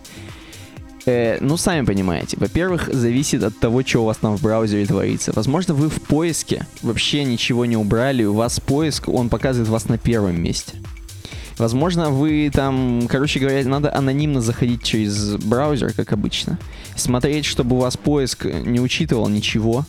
[1.07, 2.37] Э, ну, сами понимаете.
[2.39, 5.33] Во-первых, зависит от того, что у вас там в браузере творится.
[5.35, 9.99] Возможно, вы в поиске вообще ничего не убрали, у вас поиск, он показывает вас на
[9.99, 10.75] первом месте.
[11.59, 16.59] Возможно, вы там, короче говоря, надо анонимно заходить через браузер, как обычно.
[16.97, 19.85] Смотреть, чтобы у вас поиск не учитывал ничего.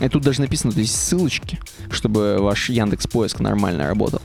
[0.00, 4.20] И тут даже написано, то есть ссылочки, чтобы ваш Яндекс Поиск нормально работал.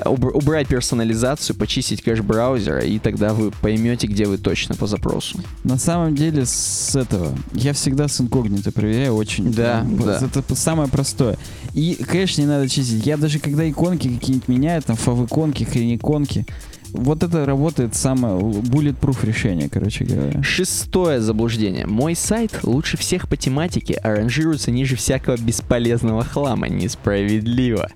[0.00, 5.38] Убр- убрать персонализацию, почистить кэш браузера, и тогда вы поймете, где вы точно по запросу.
[5.62, 9.52] На самом деле с этого я всегда с инкогнито проверяю очень.
[9.52, 10.20] Да, да.
[10.34, 11.38] Это самое простое.
[11.74, 13.06] И кэш не надо чистить.
[13.06, 16.46] Я даже когда иконки какие-нибудь меняю, там фав-иконки, хрень-иконки,
[16.94, 20.42] вот это работает самое bulletproof решение, короче говоря.
[20.42, 21.86] Шестое заблуждение.
[21.86, 26.68] Мой сайт лучше всех по тематике, а ранжируется ниже всякого бесполезного хлама.
[26.68, 27.90] Несправедливо.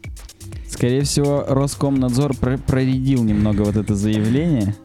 [0.79, 4.77] Скорее всего, Роскомнадзор про- проредил немного вот это заявление.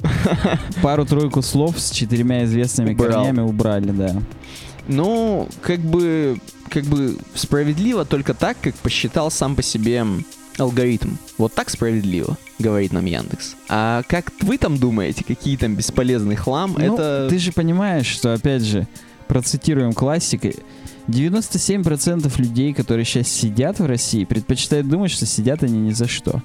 [0.82, 3.26] Пару-тройку слов с четырьмя известными Убрал.
[3.26, 4.16] корнями убрали, да.
[4.88, 6.40] Ну, как бы,
[6.72, 10.04] как бы справедливо только так, как посчитал сам по себе
[10.58, 11.10] алгоритм.
[11.38, 13.56] Вот так справедливо, говорит нам Яндекс.
[13.70, 17.28] А как вы там думаете, какие там бесполезный хлам, Ну, это...
[17.30, 18.88] Ты же понимаешь, что, опять же,
[19.28, 20.56] процитируем классикой,
[21.08, 26.42] 97% людей, которые сейчас сидят в России, предпочитают думать, что сидят они ни за что.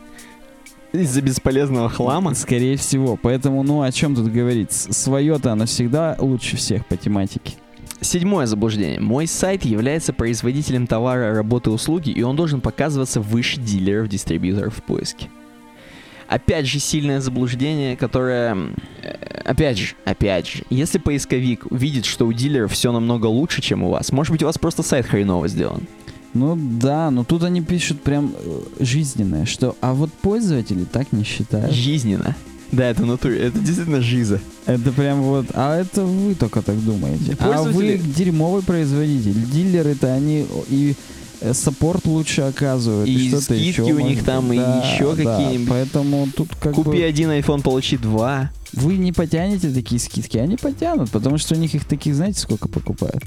[0.92, 2.34] Из-за бесполезного хлама?
[2.34, 3.18] Скорее всего.
[3.20, 4.72] Поэтому, ну, о чем тут говорить?
[4.72, 7.54] Свое-то оно всегда лучше всех по тематике.
[8.00, 9.00] Седьмое заблуждение.
[9.00, 14.82] Мой сайт является производителем товара, работы, услуги, и он должен показываться выше дилеров, дистрибьюторов в
[14.82, 15.28] поиске.
[16.28, 18.56] Опять же, сильное заблуждение, которое...
[19.02, 23.82] э, Опять же, опять же, если поисковик видит, что у дилеров все намного лучше, чем
[23.82, 25.82] у вас, может быть, у вас просто сайт хреново сделан.
[26.34, 31.24] Ну да, но тут они пишут прям э, жизненное, что а вот пользователи так не
[31.24, 31.72] считают.
[31.72, 32.36] Жизненно.
[32.70, 34.38] Да, это натуре, это действительно жиза.
[34.66, 37.34] Это прям вот, а это вы только так думаете.
[37.40, 39.32] А вы Пользователи- дерьмовый производитель.
[39.50, 40.94] Дилеры-то они и
[41.52, 43.08] саппорт лучше оказывают.
[43.08, 44.56] И что-то скидки еще, у них там, быть.
[44.58, 45.68] и Да, еще да, какие-нибудь.
[45.68, 48.50] Поэтому тут как Купи бы один iPhone, получи два.
[48.72, 52.68] вы не потянете такие скидки, они потянут, потому что у них их таких, знаете, сколько
[52.68, 53.22] покупают?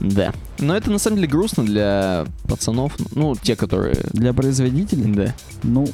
[0.00, 0.32] Да.
[0.58, 3.96] Но это на самом деле грустно для пацанов, ну, те, которые...
[4.12, 5.34] Для производителей, Да.
[5.62, 5.88] ну,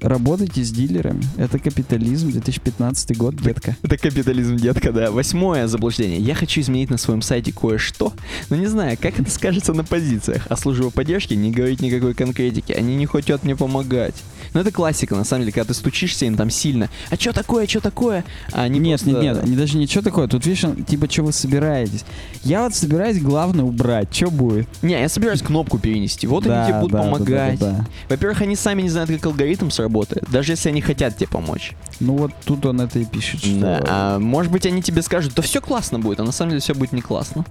[0.00, 1.22] работайте с дилерами.
[1.36, 3.76] Это капитализм, 2015 год, детка.
[3.82, 5.10] Это капитализм, детка, да.
[5.10, 6.18] Восьмое заблуждение.
[6.18, 8.12] Я хочу изменить на своем сайте кое-что,
[8.48, 10.46] но не знаю, как это скажется на позициях.
[10.48, 12.72] А служба поддержки не говорит никакой конкретики.
[12.72, 14.14] Они не хотят мне помогать.
[14.54, 16.88] Но это классика, на самом деле, когда ты стучишься им там сильно.
[17.10, 18.24] А что такое, что такое?
[18.52, 20.26] А они нет, просто- нет, нет, они даже ничего такое.
[20.26, 22.04] Тут видишь, типа, что вы собираетесь?
[22.42, 24.08] Я вот собираюсь главное убрать.
[24.14, 24.66] Что будет?
[24.82, 26.26] Не, я собираюсь кнопку перенести.
[26.26, 27.58] Вот Да, они тебе будут да, помогать.
[27.60, 27.86] да, да, да.
[28.08, 29.89] Во-первых, они сами не знают, как алгоритм сработает,
[30.30, 31.72] даже если они хотят тебе помочь.
[32.00, 33.60] Ну вот тут он это и пишет, что...
[33.60, 36.60] Да, а может быть, они тебе скажут, да все классно будет, а на самом деле
[36.60, 37.44] все будет не классно.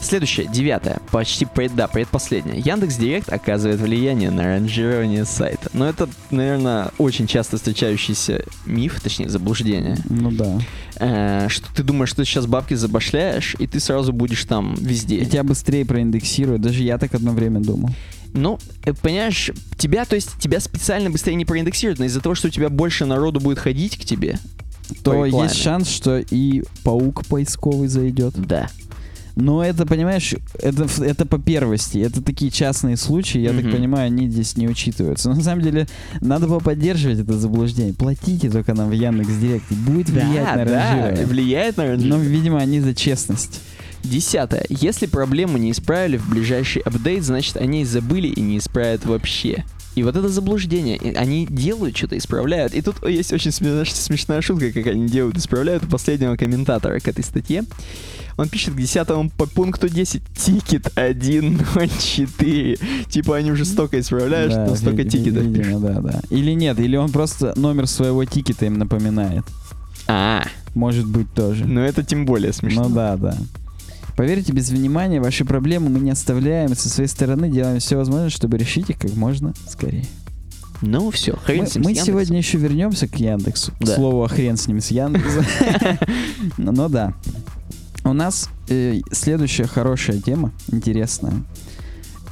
[0.00, 2.60] Следующее, девятое, почти пред, да, предпоследнее.
[2.60, 5.70] Яндекс Директ оказывает влияние на ранжирование сайта.
[5.72, 9.96] Но это, наверное, очень часто встречающийся миф, точнее, заблуждение.
[10.08, 10.58] Ну да.
[10.96, 15.18] Э, что ты думаешь, что ты сейчас бабки забашляешь, и ты сразу будешь там везде.
[15.18, 16.62] И тебя быстрее проиндексируют.
[16.62, 17.90] Даже я так одно время думал.
[18.34, 22.48] Ну, э, понимаешь, тебя, то есть, тебя специально быстрее не проиндексируют, но из-за того, что
[22.48, 24.38] у тебя больше народу будет ходить к тебе,
[25.02, 25.48] То по рекламе.
[25.48, 28.34] есть шанс, что и паук поисковый зайдет.
[28.36, 28.68] Да.
[29.34, 31.96] Но это, понимаешь, это, это по первости.
[31.98, 33.62] Это такие частные случаи, я Мгм.
[33.62, 35.30] так понимаю, они здесь не учитываются.
[35.30, 35.86] Но на самом деле,
[36.20, 37.94] надо было поддерживать это заблуждение.
[37.94, 39.64] Платите только нам в Яндекс Директ.
[39.72, 41.26] Будет влиять на да, ранжирование.
[41.26, 42.28] влияет на Но, ранжирование.
[42.30, 43.60] видимо, они за честность.
[44.02, 44.64] Десятое.
[44.68, 49.64] Если проблему не исправили в ближайший апдейт, значит они и забыли и не исправят вообще.
[49.94, 50.96] И вот это заблуждение.
[50.96, 52.72] И Они делают что-то, исправляют.
[52.74, 57.08] И тут есть очень смешная, смешная шутка, как они делают, исправляют у последнего комментатора к
[57.08, 57.64] этой статье.
[58.38, 62.78] Он пишет к десятому по пункту 10 тикет 104.
[63.08, 65.66] Типа они уже столько исправляют, Да, что столько тикетов пишут.
[65.66, 66.20] Видимо, да, да.
[66.30, 69.44] Или нет, или он просто номер своего тикета им напоминает.
[70.08, 71.64] А, Может быть тоже.
[71.66, 72.84] ну это тем более смешно.
[72.88, 73.36] Ну да, да.
[74.22, 76.70] Поверьте, без внимания ваши проблемы мы не оставляем.
[76.70, 80.04] и Со своей стороны делаем все возможное, чтобы решить их как можно скорее.
[80.80, 82.06] Ну все, хрен Мы, с ним, мы с Яндексом.
[82.06, 83.72] сегодня еще вернемся к Яндексу.
[83.80, 83.96] К Да.
[83.96, 85.44] слову, а хрен с ним, с Яндексом.
[86.56, 87.14] Ну да.
[88.04, 91.42] У нас э, следующая хорошая тема, интересная.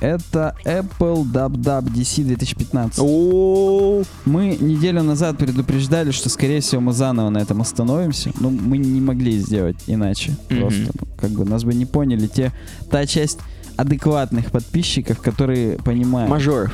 [0.00, 2.98] Это Apple WWDC 2015.
[3.02, 8.32] О, Мы неделю назад предупреждали, что, скорее всего, мы заново на этом остановимся.
[8.40, 10.36] Но мы не могли сделать иначе.
[10.48, 10.60] Мгм.
[10.60, 12.52] Просто, ну, как бы, нас бы не поняли те,
[12.90, 13.38] та часть
[13.76, 16.30] адекватных подписчиков, которые понимают.
[16.30, 16.72] мажоров.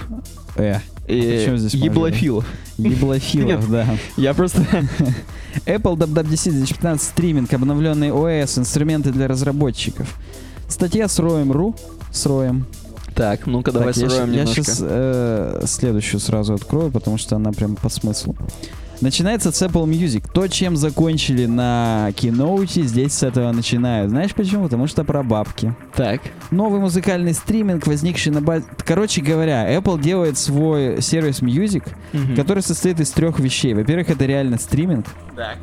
[0.57, 2.45] Э, И Причем здесь еблофилов.
[2.79, 3.87] еблофилов, да.
[4.17, 4.61] Я просто...
[5.67, 10.17] Apple WWDC 2015 стриминг, обновленный OS, инструменты для разработчиков.
[10.69, 11.79] Статья с роем.ru,
[12.13, 12.67] с роем.
[13.17, 14.63] Так, ну-ка давай Так, я сроем я немножко.
[14.63, 18.37] сейчас следующую сразу открою, потому что она прям по смыслу.
[19.03, 20.25] Начинается с Apple Music.
[20.33, 24.11] То, чем закончили на Keynote, здесь с этого начинают.
[24.11, 24.65] Знаешь почему?
[24.65, 25.75] Потому что про бабки.
[25.95, 26.23] Так.
[26.51, 28.65] Новый музыкальный стриминг, возникший на базе...
[28.87, 32.37] Короче говоря, Apple делает свой сервис Music, Мгм.
[32.37, 33.75] который состоит из трех вещей.
[33.75, 35.05] Во-первых, это реально стриминг.
[35.37, 35.59] Так.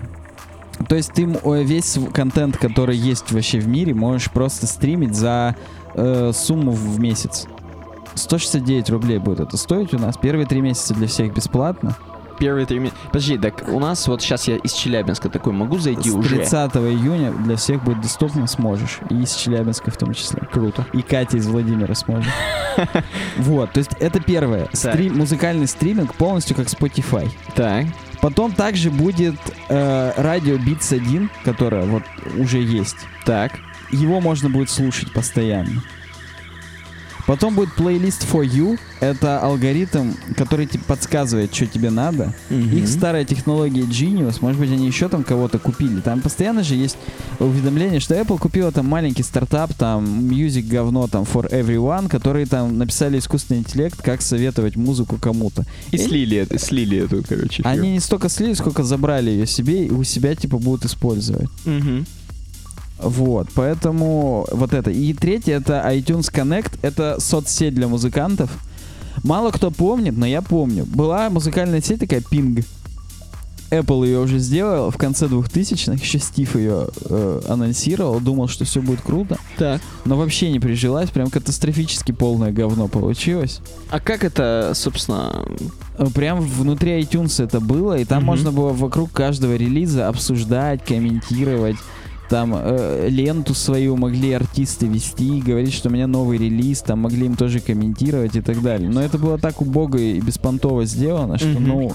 [0.87, 5.55] То есть ты э, весь контент, который есть вообще в мире, можешь просто стримить за
[5.95, 7.47] э, сумму в месяц.
[8.15, 10.17] 169 рублей будет это стоить у нас.
[10.17, 11.95] Первые три месяца для всех бесплатно.
[12.39, 12.99] Первые три месяца.
[13.07, 16.37] Подожди, так у нас вот сейчас я из Челябинска такой могу зайти С уже?
[16.37, 18.99] 30 июня для всех будет доступно, сможешь.
[19.09, 20.41] И из Челябинска в том числе.
[20.51, 20.85] Круто.
[20.93, 22.31] И Катя из Владимира сможет.
[23.37, 24.67] Вот, то есть это первое.
[24.73, 27.29] Стрим, музыкальный стриминг полностью как Spotify.
[27.55, 27.85] Так.
[28.19, 29.35] Потом также будет
[29.69, 32.03] э, радио Beats 1, которое вот
[32.37, 32.97] уже есть.
[33.25, 33.59] Так.
[33.95, 35.83] Его можно будет слушать постоянно.
[37.25, 38.77] Потом будет плейлист for you.
[38.99, 42.33] Это алгоритм, который тебе подсказывает, что тебе надо.
[42.49, 46.01] Их старая технология Genius, может быть, они еще там кого-то купили.
[46.01, 46.97] Там постоянно же есть
[47.39, 52.77] уведомление, что Apple купила там маленький стартап, там Music говно там for everyone, которые там
[52.77, 55.63] написали искусственный интеллект, как советовать музыку кому-то.
[55.91, 57.63] И слили это, слили эту, короче.
[57.63, 61.49] Они не столько слили, сколько забрали ее себе и у себя типа будут использовать.
[61.65, 62.05] Мгм.
[63.03, 64.91] Вот, поэтому вот это.
[64.91, 68.49] И третье это iTunes Connect, это соцсеть для музыкантов.
[69.23, 70.85] Мало кто помнит, но я помню.
[70.85, 72.65] Была музыкальная сеть такая Ping.
[73.71, 78.81] Apple ее уже сделал в конце 2000-х, еще Стив ее э, анонсировал, думал, что все
[78.83, 79.81] будет круто, Так.
[80.05, 83.61] но вообще не прижилась, прям катастрофически полное говно получилось.
[83.89, 85.43] А как это, собственно...
[85.97, 88.25] Э, Прям внутри iTunes это было, и там Мгм.
[88.27, 91.77] можно было вокруг каждого релиза обсуждать, комментировать.
[92.29, 97.25] Там э, ленту свою могли артисты вести, говорить, что у меня новый релиз, там могли
[97.25, 98.89] им тоже комментировать и так далее.
[98.89, 101.67] Но это было так убого и беспонтово сделано, что, Мгм.
[101.67, 101.91] ну,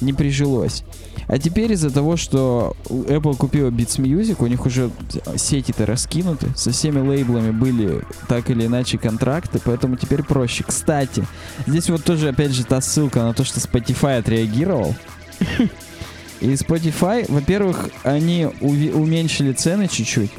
[0.00, 0.82] не прижилось.
[1.28, 4.90] А теперь из-за того, что Apple купила Beats Music, у них уже
[5.36, 10.64] сети-то раскинуты, со всеми лейблами были так или иначе контракты, поэтому теперь проще.
[10.66, 11.24] Кстати,
[11.66, 14.94] здесь вот тоже опять же та ссылка на то, что Spotify отреагировал.
[16.42, 20.30] И Spotify, во-первых, они уменьшили цены чуть-чуть.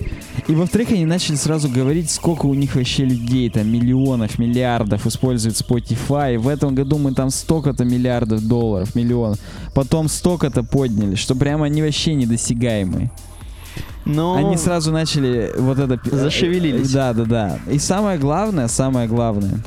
[0.50, 5.56] И во-вторых, они начали сразу говорить, сколько у них вообще людей, там, миллионов, миллиардов используют
[5.56, 6.38] Spotify.
[6.38, 9.39] В этом году мы там столько-то миллиардов долларов, миллионов.
[9.74, 13.10] Потом столько-то подняли, что прямо они вообще недосягаемые.
[14.04, 14.36] Но...
[14.36, 15.96] Они сразу начали вот это...
[15.98, 16.92] пи- Зашевелились.
[16.92, 17.60] Да, да, да.
[17.72, 19.63] И самое главное, самое главное,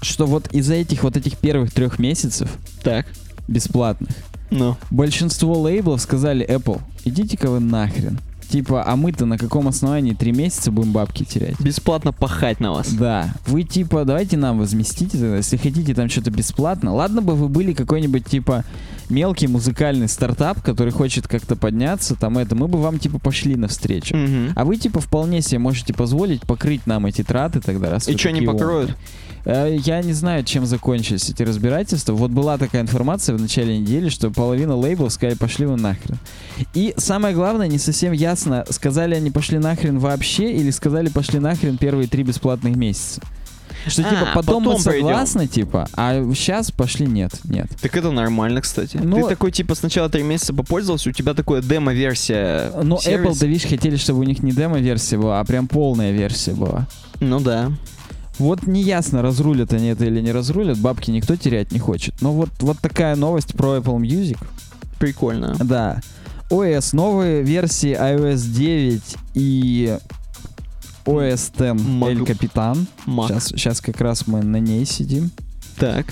[0.00, 2.48] что вот из-за этих вот этих первых трех месяцев
[2.82, 3.06] Так.
[3.46, 4.12] бесплатных,
[4.54, 4.76] Ну.
[4.90, 8.18] большинство лейблов сказали Apple, идите-ка вы нахрен.
[8.48, 11.58] Типа, а мы-то на каком основании три месяца будем бабки терять?
[11.60, 12.92] Бесплатно пахать на вас.
[12.92, 16.94] Да, вы типа, давайте нам возместите тогда, если хотите там что-то бесплатно.
[16.94, 18.64] Ладно бы вы были какой-нибудь типа
[19.10, 24.14] мелкий музыкальный стартап, который хочет как-то подняться, там это, мы бы вам типа пошли навстречу.
[24.16, 24.52] Мгм.
[24.54, 28.30] А вы типа вполне себе можете позволить покрыть нам эти траты тогда, раз И что,
[28.30, 28.90] не покроют?
[28.90, 28.96] умные.
[29.44, 32.12] Э, Я не знаю, чем закончились эти разбирательства.
[32.14, 36.18] Вот была такая информация в начале недели, что половина лейблов сказали, пошли вы нахрен.
[36.74, 41.76] И самое главное, не совсем ясно, сказали они пошли нахрен вообще или сказали пошли нахрен
[41.78, 43.20] первые три бесплатных месяца.
[43.86, 45.06] Что А, типа потом, мы потом пойдем.
[45.08, 47.66] согласны, типа, а сейчас пошли нет, нет.
[47.82, 48.96] Так это нормально, кстати.
[48.96, 52.70] Ну- Ты такой, типа, сначала три месяца попользовался, у тебя такое демо-версия.
[52.82, 53.30] Но сервиса.
[53.32, 56.86] Apple, да видишь, хотели, чтобы у них не демо-версия была, а прям полная версия была.
[57.20, 57.72] Ну да.
[58.38, 62.20] Вот неясно, разрулят они это или не разрулят, бабки никто терять не хочет.
[62.20, 64.38] Но вот, вот такая новость про Apple Music.
[64.98, 65.56] Прикольно.
[65.60, 66.00] Да.
[66.50, 69.98] OS, новые версии iOS 9 и
[71.04, 72.86] OS X Capitan.
[73.06, 73.28] Мак.
[73.28, 75.30] Сейчас, сейчас как раз мы на ней сидим.
[75.76, 76.06] Так.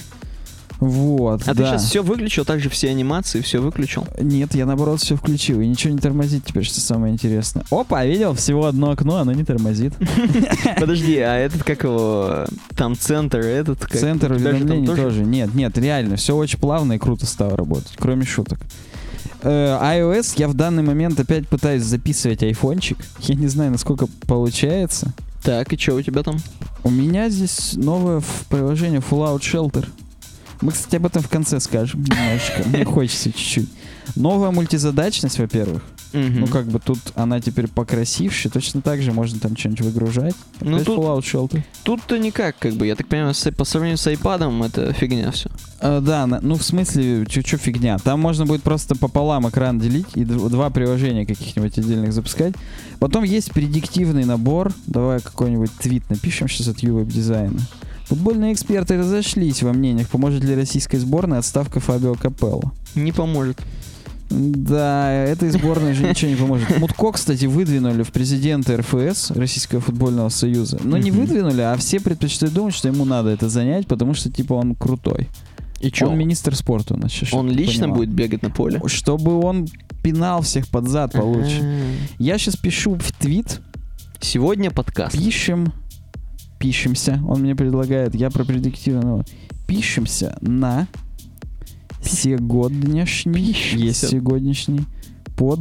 [0.82, 1.70] Вот, А ты да.
[1.70, 4.04] сейчас все выключил, также все анимации, все выключил.
[4.20, 7.64] Нет, я наоборот все включил, и ничего не тормозит теперь, что самое интересное.
[7.70, 8.34] Опа, видел?
[8.34, 9.94] Всего одно окно, оно не тормозит.
[10.80, 12.46] Подожди, а этот как его?
[12.74, 13.96] Там центр, этот как?
[13.96, 15.22] Центр уведомлений тоже?
[15.24, 18.58] Нет, нет, реально, все очень плавно и круто стало работать, кроме шуток.
[19.42, 22.98] Э, iOS я в данный момент опять пытаюсь записывать айфончик.
[23.20, 25.12] Я не знаю, насколько получается.
[25.44, 26.38] Так, и что у тебя там?
[26.82, 29.86] У меня здесь новое приложение Fallout Shelter.
[30.62, 32.62] Мы, кстати, об этом в конце скажем немножечко.
[32.68, 33.68] Мне хочется чуть-чуть.
[34.16, 35.82] Новая мультизадачность, во-первых.
[36.12, 38.50] Ну, как бы тут она теперь покрасивше.
[38.50, 40.34] Точно так же можно там что-нибудь выгружать.
[40.60, 41.62] Ну, Опять тут- Fallout Shelter.
[41.84, 45.48] Тут-то никак, как бы, я так понимаю, с- по сравнению с iPad это фигня все.
[45.80, 47.96] А, да, на- ну в смысле, чуть-чуть фигня.
[47.98, 52.54] Там можно будет просто пополам экран делить и дв- два приложения каких-нибудь отдельных запускать.
[52.98, 54.72] Потом есть предиктивный набор.
[54.86, 57.58] Давай какой-нибудь твит напишем сейчас от Ювеб дизайна.
[58.12, 62.72] Футбольные эксперты разошлись во мнениях, поможет ли российской сборной отставка Фабио Капелло.
[62.94, 63.58] Не поможет.
[64.28, 66.78] Да, этой сборной же ничего не поможет.
[66.78, 70.78] Мутко, кстати, выдвинули в президенты РФС, Российского футбольного союза.
[70.84, 71.20] Но не Мгм.
[71.20, 75.28] выдвинули, а все предпочитают думать, что ему надо это занять, потому что, типа, он крутой.
[75.80, 76.06] И что?
[76.06, 77.30] Он Он, министр спорта у нас сейчас.
[77.30, 77.96] ты лично понимал.
[77.96, 78.80] будет бегать на поле?
[78.86, 79.68] Чтобы он
[80.02, 81.62] пинал всех под зад получше.
[82.18, 83.60] Я сейчас пишу в твит,
[84.20, 85.16] Сегодня подкаст.
[85.16, 85.72] пишем,
[86.62, 89.24] пишемся, он мне предлагает, я про предиктивного,
[89.66, 90.86] пишемся на
[92.00, 93.84] сегодняшний, Пишемся.
[93.84, 94.86] есть сегодняшний,
[95.36, 95.60] под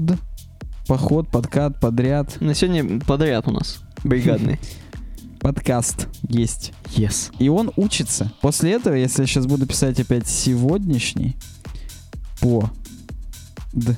[0.88, 3.80] поход, подкат, подряд, На сегодня подряд у нас.
[4.04, 4.60] Бригадный.
[5.40, 6.72] подкаст есть.
[6.96, 7.34] Yes.
[7.40, 8.32] И он учится.
[8.42, 11.36] После этого, если я сейчас буду писать опять сегодняшний,
[12.42, 12.70] по,
[13.74, 13.98] д,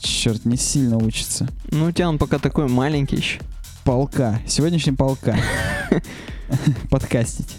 [0.00, 1.48] черт, не сильно учится.
[1.70, 3.40] Ну, у тебя он пока такой маленький еще.
[3.84, 4.40] Полка.
[4.46, 5.36] Сегодняшний полка.
[6.90, 7.56] Подкастить.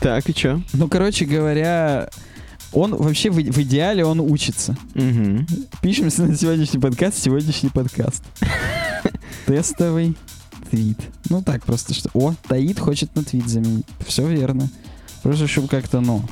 [0.00, 0.62] Так, и что?
[0.72, 2.08] Ну, короче говоря,
[2.72, 4.76] он вообще в, в идеале он учится.
[4.94, 5.46] Угу.
[5.82, 8.22] Пишемся на сегодняшний подкаст, сегодняшний подкаст.
[9.46, 10.16] Тестовый
[10.70, 10.98] твит.
[11.28, 12.08] Ну так просто что.
[12.14, 13.86] О, Таит хочет на твит заменить.
[14.06, 14.68] Все верно.
[15.22, 16.22] Просто чтобы как-то, ну.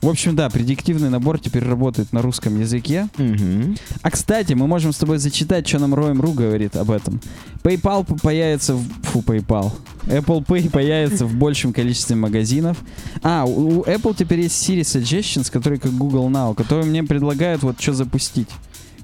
[0.00, 3.08] В общем, да, предиктивный набор теперь работает на русском языке.
[3.18, 3.76] Угу.
[4.02, 7.20] А кстати, мы можем с тобой зачитать, что нам Роем.ру говорит об этом.
[7.62, 8.82] PayPal появится в...
[9.12, 9.72] Фу, PayPal.
[10.06, 12.78] Apple Pay появится в большем количестве магазинов.
[13.22, 17.80] А, у, Apple теперь есть Siri Suggestions, которые как Google Now, которые мне предлагают вот
[17.80, 18.48] что запустить.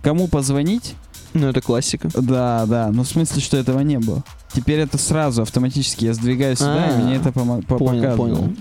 [0.02, 0.94] Кому позвонить?
[1.34, 2.08] Ну, это классика.
[2.14, 2.90] Да, да.
[2.90, 4.24] Ну, в смысле, что этого не было.
[4.52, 6.06] Теперь это сразу автоматически.
[6.06, 8.36] Я сдвигаю сюда, А, и мне это помо- по- Понял, показывает.
[8.38, 8.56] понял.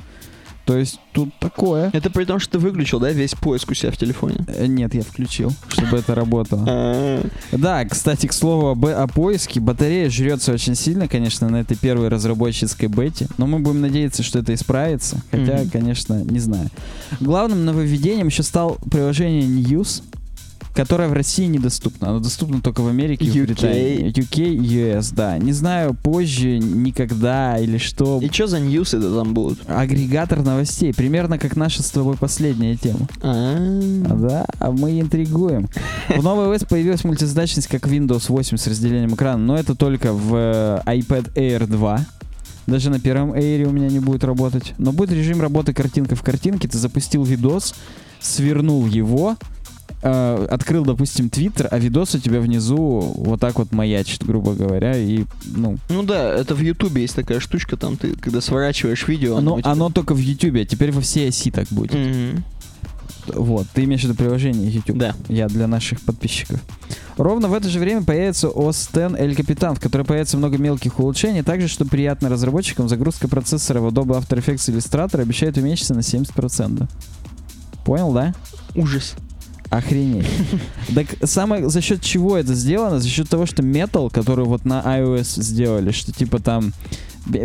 [0.67, 1.89] То есть тут такое.
[1.93, 4.45] Это при том, что ты выключил, да, весь поиск у себя в телефоне?
[4.47, 6.65] Э, Нет, я включил, чтобы это работало.
[6.69, 11.77] А, Да, кстати, к слову об, о поиске, батарея жрется очень сильно, конечно, на этой
[11.77, 16.69] первой разработческой бете, но мы будем надеяться, что это исправится, хотя, конечно, не знаю.
[17.21, 20.03] Главным нововведением еще стал приложение News,
[20.77, 22.09] которое в России недоступно.
[22.09, 23.45] Оно доступно только в Америке и в.
[23.47, 24.13] Британии.
[24.13, 25.39] UK, US, да.
[25.39, 28.19] Не знаю, позже, никогда или что.
[28.21, 29.67] И что за ньюсы это там будут?
[29.67, 33.07] Агрегатор новостей, примерно как наша с тобой последняя тема.
[33.23, 33.57] А,
[34.07, 35.67] А, Да, а мы интригуем.
[36.09, 40.35] В новой OS появилась мультизадачность как Windows 8 с разделением экрана, но это только в
[40.35, 42.05] э, iPad Air 2.
[42.67, 44.75] Даже на первом Air у меня не будет работать.
[44.77, 46.67] Но будет режим работы картинка в картинке.
[46.67, 47.73] Ты запустил видос,
[48.19, 49.37] свернул его,
[50.01, 54.97] э, открыл, допустим, Twitter, а видос у тебя внизу вот так вот маячит, грубо говоря,
[54.97, 55.77] и, ну...
[55.89, 59.61] Ну да, это в Ютубе есть такая штучка, там ты, когда сворачиваешь видео, Оно, у
[59.61, 61.93] тебя- оно только в YouTube, а теперь во всей оси так будет.
[61.93, 62.43] Мгм.
[63.27, 64.97] Вот, ты имеешь в виду приложение YouTube?
[64.97, 65.13] Да.
[65.27, 66.61] Я для наших подписчиков.
[67.17, 68.89] Ровно в это же время появится OS X
[69.19, 71.41] El Capitan, в которой появится много мелких улучшений.
[71.41, 76.87] Также, что приятно разработчикам, загрузка процессора в Adobe After Effects Illustrator обещает уменьшиться на 70%.
[77.83, 78.33] Понял, да?
[78.75, 79.15] Ужас.
[79.69, 80.25] Охренеть.
[80.95, 82.99] Так самое, за счет чего это сделано?
[82.99, 86.73] За счет того, что Metal, который вот на iOS сделали, что типа там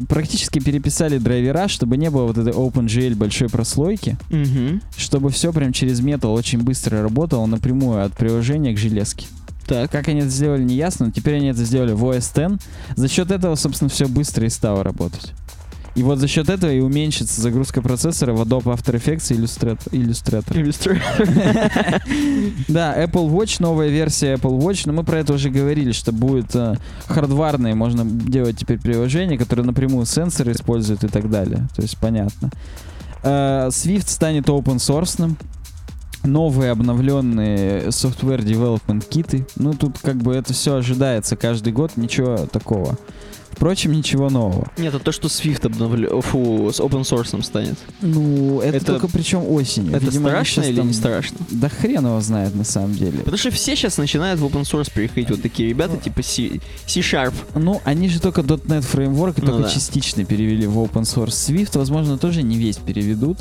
[0.08, 4.80] практически переписали драйвера, чтобы не было вот этой OpenGL большой прослойки, Мгм.
[4.96, 9.26] чтобы все прям через Metal очень быстро работало напрямую от приложения к железке.
[9.66, 9.90] Так.
[9.90, 12.62] Как они это сделали, не ясно, но теперь они это сделали в OS X.
[12.96, 15.32] За счет этого, собственно, все быстро и стало работать.
[15.94, 19.90] И вот за счет этого и уменьшится загрузка процессора в Adobe After Effects и Illustrator.
[19.90, 20.52] Illustrator.
[22.68, 26.54] Да, Apple Watch, новая версия Apple Watch, но мы про это уже говорили, что будет
[26.54, 26.76] э,
[27.06, 31.68] хардварные, можно делать теперь приложения, которые напрямую сенсоры используют и так далее.
[31.76, 32.50] То есть понятно.
[33.22, 35.36] Э, Swift станет open source.
[36.24, 39.44] Новые обновленные software development киты.
[39.56, 42.96] Ну, тут как бы это все ожидается каждый год, ничего такого.
[43.62, 44.66] Впрочем, ничего нового.
[44.76, 47.78] Нет, это то, что Swift обновлю, фу, с open source станет.
[48.00, 49.94] Ну, это, Это- только причем осенью.
[49.94, 51.36] Это Видимо, страшно или там- не страшно?
[51.48, 53.18] Да хрен его знает на самом деле.
[53.18, 56.58] Потому что все сейчас начинают в open source переходить, вот такие ребята, типа C-
[56.88, 57.34] C-Sharp.
[57.54, 59.68] Ну, они же только .NET фреймворк Ну только да.
[59.70, 61.28] частично перевели в open source.
[61.28, 63.38] Swift, возможно, тоже не весь переведут.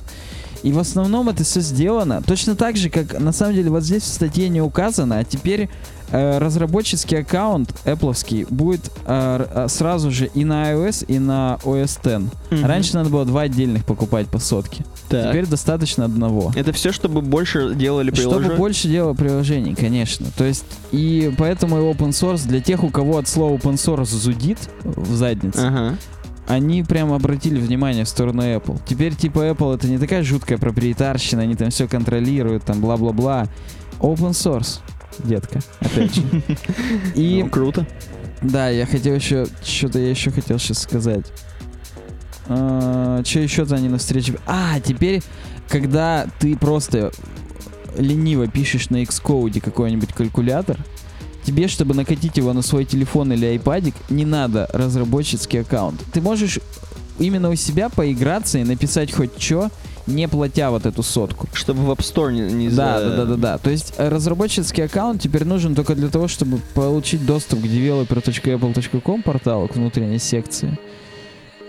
[0.62, 4.04] И в основном это все сделано точно так же, как на самом деле вот здесь
[4.04, 5.68] в статье не указано, а теперь
[6.12, 12.32] разработческий аккаунт Apple будет э, э, сразу же и на iOS, и на OS X.
[12.52, 12.66] Мгм.
[12.66, 14.84] Раньше надо было два отдельных покупать по сотке.
[15.10, 15.30] Так.
[15.30, 16.52] Теперь достаточно одного.
[16.56, 18.56] Это все, чтобы больше делали Чтобы приложения?
[18.58, 20.28] больше делал приложений, конечно.
[20.38, 24.06] То есть, и поэтому и open source для тех, у кого от слова open source
[24.06, 25.96] зудит в заднице, Ага.
[26.48, 28.80] они прям обратили внимание в сторону Apple.
[28.88, 33.48] Теперь типа Apple это не такая жуткая проприетарщина, они там все контролируют, там бла-бла-бла.
[34.00, 34.80] Open source,
[35.20, 36.22] детка, опять же.
[37.16, 37.88] И Ну, круто.
[38.42, 41.26] да, я хотел еще, что-то я еще хотел сейчас сказать.
[42.46, 44.36] что еще-то они на встрече...
[44.46, 45.22] А, теперь,
[45.70, 47.12] когда ты просто
[47.98, 50.78] лениво пишешь на Xcode какой-нибудь калькулятор,
[51.44, 56.02] тебе, чтобы накатить его на свой телефон или айпадик, не надо разработческий аккаунт.
[56.14, 56.60] Ты можешь
[57.20, 59.70] именно у себя поиграться и написать хоть что,
[60.08, 61.48] не платя вот эту сотку.
[61.54, 63.58] Чтобы в App Store не, не Да, за- да, да, да, да.
[63.58, 69.22] То есть э, разработческий аккаунт теперь нужен только для того, чтобы получить доступ к developer.apple.com
[69.24, 70.78] порталу, к внутренней секции.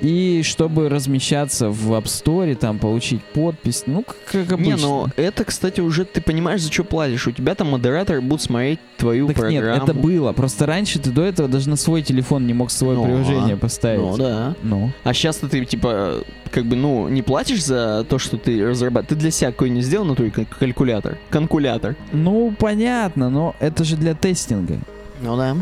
[0.02, 4.74] И чтобы размещаться в App Store, там получить подпись, ну, как, как обычно.
[4.74, 7.26] Не, ну это, кстати, уже ты понимаешь, за что платишь.
[7.28, 9.84] У тебя там модераторы будут смотреть твою так нет, программу.
[9.84, 10.32] это было.
[10.32, 13.58] Просто раньше ты до этого даже на свой телефон не мог свое Ну, приложение а.
[13.58, 14.00] поставить.
[14.00, 14.56] Ну да.
[14.64, 14.90] Ну.
[15.04, 19.08] А сейчас ты, типа, как бы, ну, не платишь за то, что ты разрабатываешь.
[19.10, 21.16] Ты для себя какой не сделал, на твой как калькулятор.
[21.30, 21.94] Конкулятор.
[22.12, 24.78] Ну, понятно, но это же для тестинга.
[25.20, 25.56] Ну да.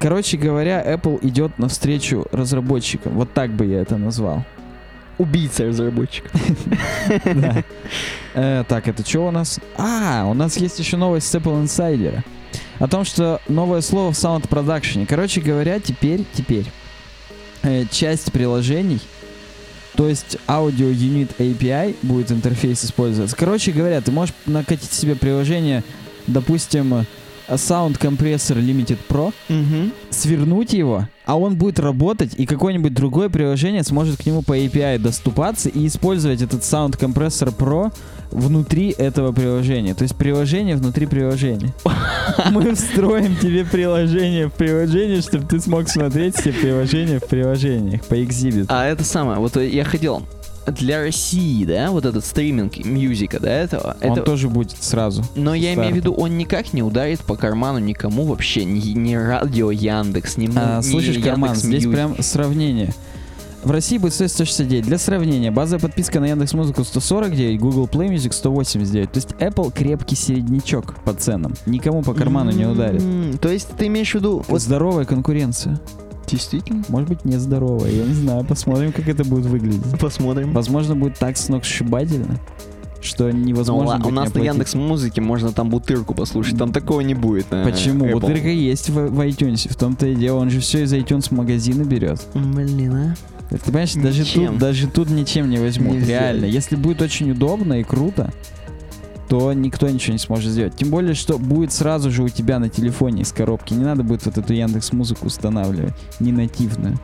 [0.00, 3.14] Короче говоря, Apple идет навстречу разработчикам.
[3.14, 4.44] Вот так бы я это назвал.
[5.18, 6.28] Убийца разработчика.
[7.24, 7.62] Да.
[8.34, 9.60] Э, Так, это что у нас?
[9.76, 12.22] А, у нас есть еще новость с Apple Insider.
[12.80, 15.06] О том, что новое слово в Sound Production.
[15.06, 16.66] Короче говоря, теперь, теперь
[17.62, 19.00] э, часть приложений,
[19.94, 23.36] то есть Audio Unit API будет интерфейс использоваться.
[23.36, 25.84] Короче говоря, ты можешь накатить себе приложение,
[26.26, 27.06] допустим,
[27.48, 29.90] Sound Compressor Limited Pro, Угу.
[30.10, 34.98] свернуть его, а он будет работать, и какое-нибудь другое приложение сможет к нему по API
[34.98, 37.92] доступаться и использовать этот Sound Compressor Pro
[38.30, 39.94] внутри этого приложения.
[39.94, 41.72] То есть приложение внутри приложения.
[42.50, 48.14] Мы встроим тебе приложение в приложение, чтобы ты смог смотреть все приложения в приложениях по
[48.14, 48.66] Xzibit.
[48.68, 50.22] А это самое, вот я хотел
[50.66, 53.96] для России, да, вот этот стриминг music а, да, этого.
[54.02, 54.22] Он это...
[54.22, 55.22] тоже будет сразу.
[55.34, 59.14] Но я имею в виду, он никак не ударит по карману никому вообще, ни, ни
[59.14, 61.92] радио Яндекс, ни, А, ни слышишь, Карман, Яндекс здесь Music.
[61.92, 62.94] прям сравнение.
[63.64, 64.84] В России будет стоить 169.
[64.84, 69.10] Для сравнения, базовая подписка на Яндекс Музыку 149, Google Play Music 189.
[69.10, 71.54] То есть Apple крепкий середнячок по ценам.
[71.64, 73.02] Никому по карману не ударит.
[73.40, 75.80] То есть ты имеешь в виду, вот Здоровая конкуренция.
[76.34, 76.82] Действительно?
[76.88, 77.90] Может быть, нездоровая.
[77.90, 78.44] Я не знаю.
[78.44, 79.98] Посмотрим, как это будет выглядеть.
[79.98, 80.52] Посмотрим.
[80.52, 82.38] Возможно, будет так сногсшибательно,
[83.00, 84.38] что Ну, невозможно ла- у будет не нас на.
[84.40, 87.50] Яндекс Музыке можно там бутырку послушать, там такого не будет.
[87.50, 88.06] на Почему?
[88.06, 88.12] Apple.
[88.20, 89.68] Бутырка есть в, в iTunes.
[89.70, 90.38] В том-то и дело.
[90.40, 92.20] Он же все из iTunes магазина берет.
[92.34, 93.14] Блин, а?
[93.50, 96.06] Ты понимаешь, даже тут, даже тут ничем не возьмут, Нельзя.
[96.20, 96.46] реально.
[96.46, 98.32] Если будет очень удобно и круто,
[99.28, 100.76] то никто ничего не сможет сделать.
[100.76, 103.74] Тем более, что будет сразу же у тебя на телефоне из коробки.
[103.74, 106.98] Не надо будет вот эту Яндекс Музыку устанавливать, не нативную.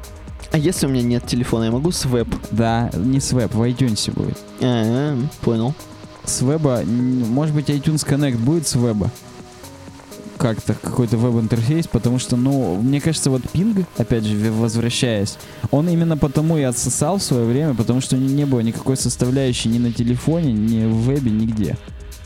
[0.53, 2.29] А если у меня нет телефона, я могу с веб?
[2.51, 4.37] Да, не с веб, в iTunes будет.
[4.61, 5.75] А, понял.
[6.25, 9.11] С веба, может быть, iTunes Connect будет с веба.
[10.39, 15.37] Как-то какой-то веб-интерфейс, потому что, ну, мне кажется, вот пинг, опять же, возвращаясь,
[15.71, 19.79] он именно потому и отсосал в свое время, потому что не было никакой составляющей ни
[19.79, 21.77] на телефоне, ни в вебе, нигде.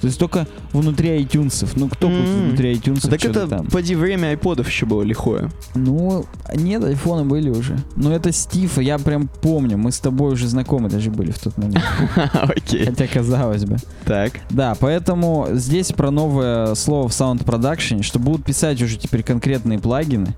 [0.05, 1.66] То есть только внутри iTunes.
[1.76, 2.48] Ну, кто будет М.
[2.48, 3.66] внутри iTunes так это, там?
[3.68, 5.50] поди, время айподов еще было лихое.
[5.74, 7.78] Ну, нет, айфоны были уже.
[7.96, 11.57] Но это Стив, я прям помню, мы с тобой уже знакомы даже были в тот
[11.57, 11.82] момент.
[12.34, 12.84] Окей.
[12.84, 13.78] Хотя, казалось бы.
[14.05, 14.32] Так.
[14.50, 19.78] Да, поэтому здесь про новое слово в Sound Production, что будут писать уже теперь конкретные
[19.78, 20.34] плагины.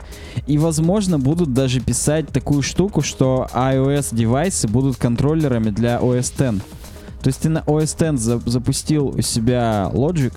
[0.46, 6.62] И, возможно, будут даже писать такую штуку, что iOS-девайсы будут контроллерами для OS X.
[7.26, 10.32] То есть ты на OS X за- запустил у себя Logic,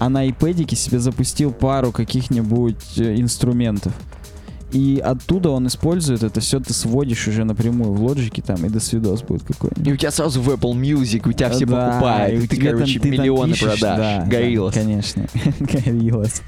[0.00, 3.92] а на iPad себе запустил пару каких-нибудь э, инструментов.
[4.72, 8.80] И оттуда он использует это все, ты сводишь уже напрямую в Logic там, и до
[8.80, 9.86] свидос будет какой-нибудь.
[9.86, 12.70] И у тебя сразу в Apple Music, у тебя все Да, покупают, и ты, тебе
[12.70, 13.98] там- короче, ты миллионы пишешь, продаж.
[13.98, 14.74] да, Гориллас.
[14.74, 15.26] да, конечно.
[15.60, 16.42] Гориллас.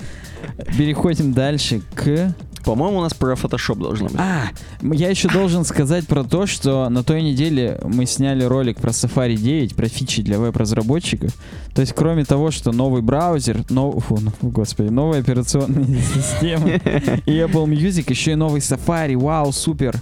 [0.77, 2.35] Переходим дальше к...
[2.65, 4.17] По-моему, у нас про Photoshop должно быть.
[4.19, 4.49] А,
[4.83, 9.37] я еще должен сказать про то, что на той неделе мы сняли ролик про Safari
[9.37, 11.33] 9, про фичи для веб-разработчиков.
[11.75, 14.05] То есть, кроме того, что новый браузер, нов...
[14.07, 15.85] фу, ну, господи, новая операционная
[16.15, 20.01] система и Apple Music, еще и новый Safari, вау, супер.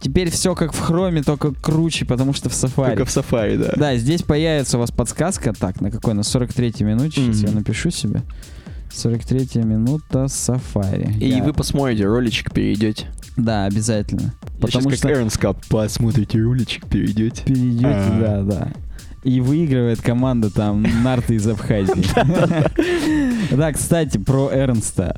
[0.00, 2.96] Теперь все как в Chrome, только круче, потому что в Safari.
[2.96, 3.72] Только в Safari, да.
[3.76, 5.52] Да, здесь появится у вас подсказка.
[5.52, 6.14] Так, на какой?
[6.14, 7.20] На 43-й минуте.
[7.20, 7.46] Сейчас Мгм.
[7.46, 8.22] я напишу себе.
[8.94, 11.16] 43 минута Safari.
[11.18, 13.06] И Я- вы посмотрите, роличек перейдете.
[13.36, 14.34] Да, обязательно.
[14.60, 17.42] Потому Сейчас что как Эрнс Кап, посмотрите роличек, перейдете.
[17.44, 18.20] перейдете, А.
[18.20, 18.68] да, да.
[19.24, 22.04] И выигрывает команда там нарты из Абхазии.
[23.50, 25.14] Да, кстати, про Эрнста.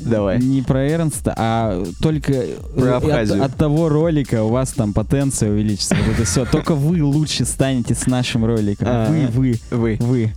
[0.00, 0.38] Давай.
[0.40, 2.32] Не про Эрнста, а только
[2.76, 5.94] Про от- от того ролика у вас там потенция увеличится.
[5.96, 6.44] Вот это все.
[6.44, 8.86] Только вы лучше станете с нашим роликом.
[8.90, 9.08] А.
[9.08, 9.96] Вы, вы, Вы.
[10.00, 10.32] вы.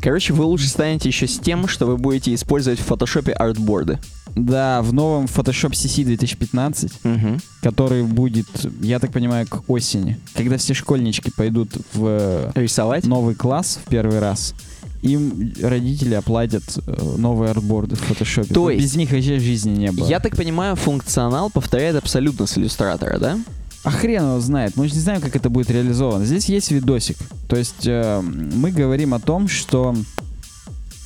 [0.00, 3.98] Короче, вы лучше станете еще с тем, что вы будете использовать в фотошопе артборды.
[4.36, 7.38] Да, в новом Photoshop CC 2015, Угу.
[7.62, 8.46] который будет,
[8.80, 13.04] я так понимаю, к осени, когда все школьнички пойдут в Рисовать?
[13.04, 14.54] новый класс в первый раз,
[15.02, 18.52] им родители оплатят э, новые артборды в фотошопе.
[18.54, 20.06] То есть- Без них вообще жизни не было.
[20.06, 23.38] Я так понимаю, функционал повторяет абсолютно с иллюстратора, да?
[23.84, 24.76] А хрен его знает.
[24.76, 26.24] Мы же не знаем, как это будет реализовано.
[26.24, 27.16] Здесь есть видосик.
[27.48, 29.94] То есть э, мы говорим о том, что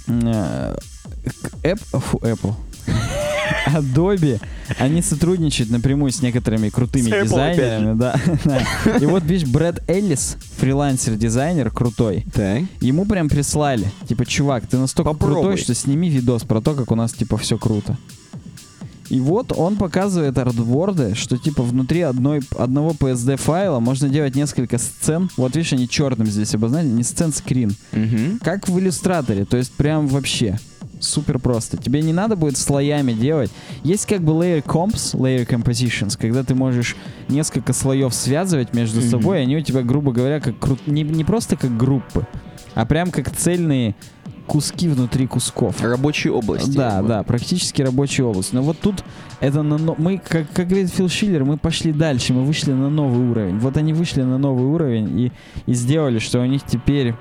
[0.06, 0.76] э,
[1.62, 2.54] App, фу, Apple.
[3.66, 4.40] Adobe,
[4.78, 7.98] они сотрудничают напрямую с некоторыми крутыми С Apple дизайнерами.
[7.98, 8.96] Да, да.
[8.96, 12.62] И вот, видишь, Брэд Эллис, фрилансер-дизайнер крутой, Так.
[12.80, 15.42] ему прям прислали, типа, чувак, ты настолько Попробуй.
[15.42, 17.96] крутой, что сними видос про то, как у нас, типа, все круто.
[19.12, 24.78] И вот он показывает артборды, что типа внутри одной, одного PSD файла можно делать несколько
[24.78, 25.28] сцен.
[25.36, 27.74] Вот видишь, они черным здесь обозначены, не сцен, скрин.
[27.92, 28.38] Угу.
[28.42, 30.58] Как в иллюстраторе, то есть прям вообще
[30.98, 31.76] супер просто.
[31.76, 33.50] Тебе не надо будет слоями делать.
[33.84, 36.96] Есть как бы layer comps, layer compositions, когда ты можешь
[37.28, 39.10] несколько слоев связывать между Мгм.
[39.10, 42.26] собой, и они у тебя, грубо говоря, как кру- не, не просто как группы,
[42.74, 43.94] а прям как цельные
[44.46, 45.82] куски внутри кусков.
[45.82, 46.76] Рабочие области.
[46.76, 48.52] Да, да, практически рабочая область.
[48.52, 49.04] Но вот тут
[49.40, 53.28] это на мы, как, как говорит Фил Шиллер, мы пошли дальше, мы вышли на новый
[53.30, 53.58] уровень.
[53.58, 55.32] Вот они вышли на новый уровень и,
[55.66, 57.14] и сделали, что у них теперь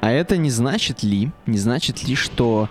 [0.00, 2.68] А это не значит ли, не значит ли, что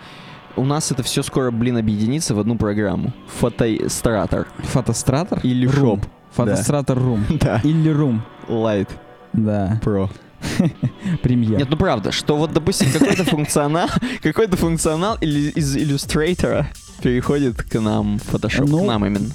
[0.56, 3.12] у нас это все скоро, блин, объединится в одну программу?
[3.40, 4.48] Фотостратор.
[4.60, 6.06] фотостратор Или шоп.
[6.32, 7.22] Фотостратор Room.
[7.40, 7.60] Да.
[7.64, 8.20] Или Room.
[8.48, 8.90] Light
[9.34, 10.10] Да, Pro.
[11.22, 11.60] премьер.
[11.60, 13.90] Нет, ну правда, что вот, допустим, какой-то функционал,
[14.22, 16.68] какой-то функционал из иллюстратора
[17.02, 19.30] переходит к нам в Photoshop, Ну, к нам именно.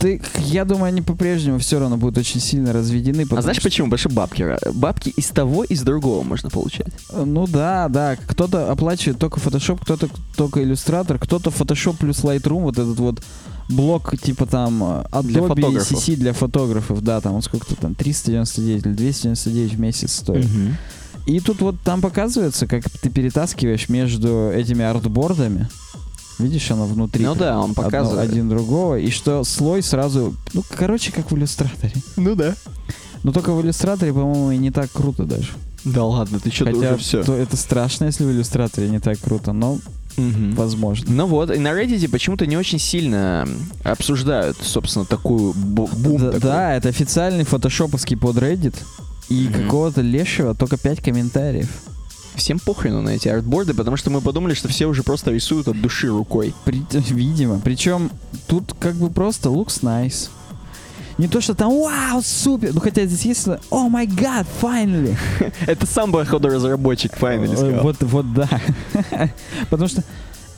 [0.00, 3.26] Ты, я думаю, они по-прежнему все равно будут очень сильно разведены.
[3.30, 3.94] А знаешь что- почему?
[3.98, 6.88] Что бабки, бабки из того, из другого можно получать.
[7.12, 8.16] Ну да, да.
[8.16, 13.22] Кто-то оплачивает только Photoshop, кто-то только иллюстратор, кто-то Photoshop плюс Lightroom, вот этот вот
[13.68, 15.92] блок типа там э, Для Adobe фотографов.
[16.08, 20.46] CC для фотографов, да, там он сколько-то там 399 или 299 в месяц стоит.
[21.26, 25.68] И тут вот там показывается, как ты перетаскиваешь между этими артбордами.
[26.40, 27.24] Видишь, оно внутри.
[27.24, 28.30] Ну да, он одно- показывает.
[28.30, 28.98] один другого.
[28.98, 31.92] И что слой сразу, ну, короче, как в иллюстраторе.
[32.16, 32.54] Ну да.
[33.22, 35.48] Но только в иллюстраторе, по-моему, и не так круто даже.
[35.84, 37.22] Да ладно, ты что-то Хотя уже все.
[37.24, 39.78] то это страшно, если в иллюстраторе не так круто, но
[40.16, 41.10] возможно.
[41.10, 43.48] Ну вот, и на Reddit почему-то не очень сильно
[43.84, 46.18] обсуждают, собственно, такую бу- бум.
[46.18, 46.40] да, такой.
[46.40, 48.74] да, это официальный фотошоповский подреддит.
[49.30, 49.62] И Мгм.
[49.64, 51.68] какого-то лешего только 5 комментариев.
[52.36, 55.80] Всем похрену на эти артборды, потому что мы подумали, что все уже просто рисуют от
[55.80, 56.54] души рукой.
[56.64, 57.60] При- видимо.
[57.60, 58.10] Причем
[58.46, 60.28] тут как бы просто looks nice.
[61.18, 62.72] Не то, что там вау, супер.
[62.72, 65.16] Ну хотя здесь есть о май гад, finally.
[65.66, 67.82] Это сам походу разработчик finally Э, сказал.
[67.82, 68.48] Вот, вот да.
[69.70, 70.02] Потому что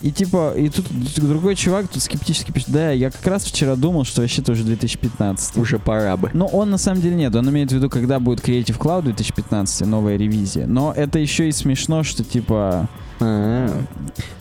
[0.02, 0.86] и типа, и тут
[1.16, 5.56] другой чувак тут скептически пишет, да, я как раз вчера думал, что вообще-то уже 2015.
[5.56, 6.30] Уже пора бы.
[6.34, 9.86] Но он на самом деле нет, он имеет в виду, когда будет Creative Cloud 2015,
[9.86, 10.66] новая ревизия.
[10.66, 12.88] Но это еще и смешно, что типа...
[13.24, 13.68] А,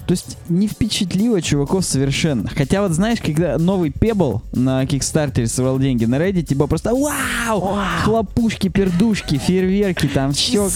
[0.07, 2.49] То есть не впечатлило чуваков совершенно.
[2.49, 7.77] Хотя вот знаешь, когда новый Pebble на Kickstarter собрал деньги на Reddit, типа просто вау!
[8.03, 10.67] Хлопушки, пердушки, фейерверки, там все.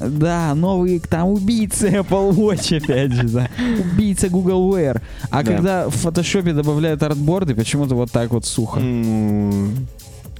[0.00, 3.48] Да, новые там убийцы Apple Watch, опять же, да.
[3.80, 5.00] Убийца Google Wear.
[5.30, 5.52] А Да.
[5.52, 8.80] когда в фотошопе добавляют артборды, почему-то вот так вот сухо.
[8.80, 9.86] м,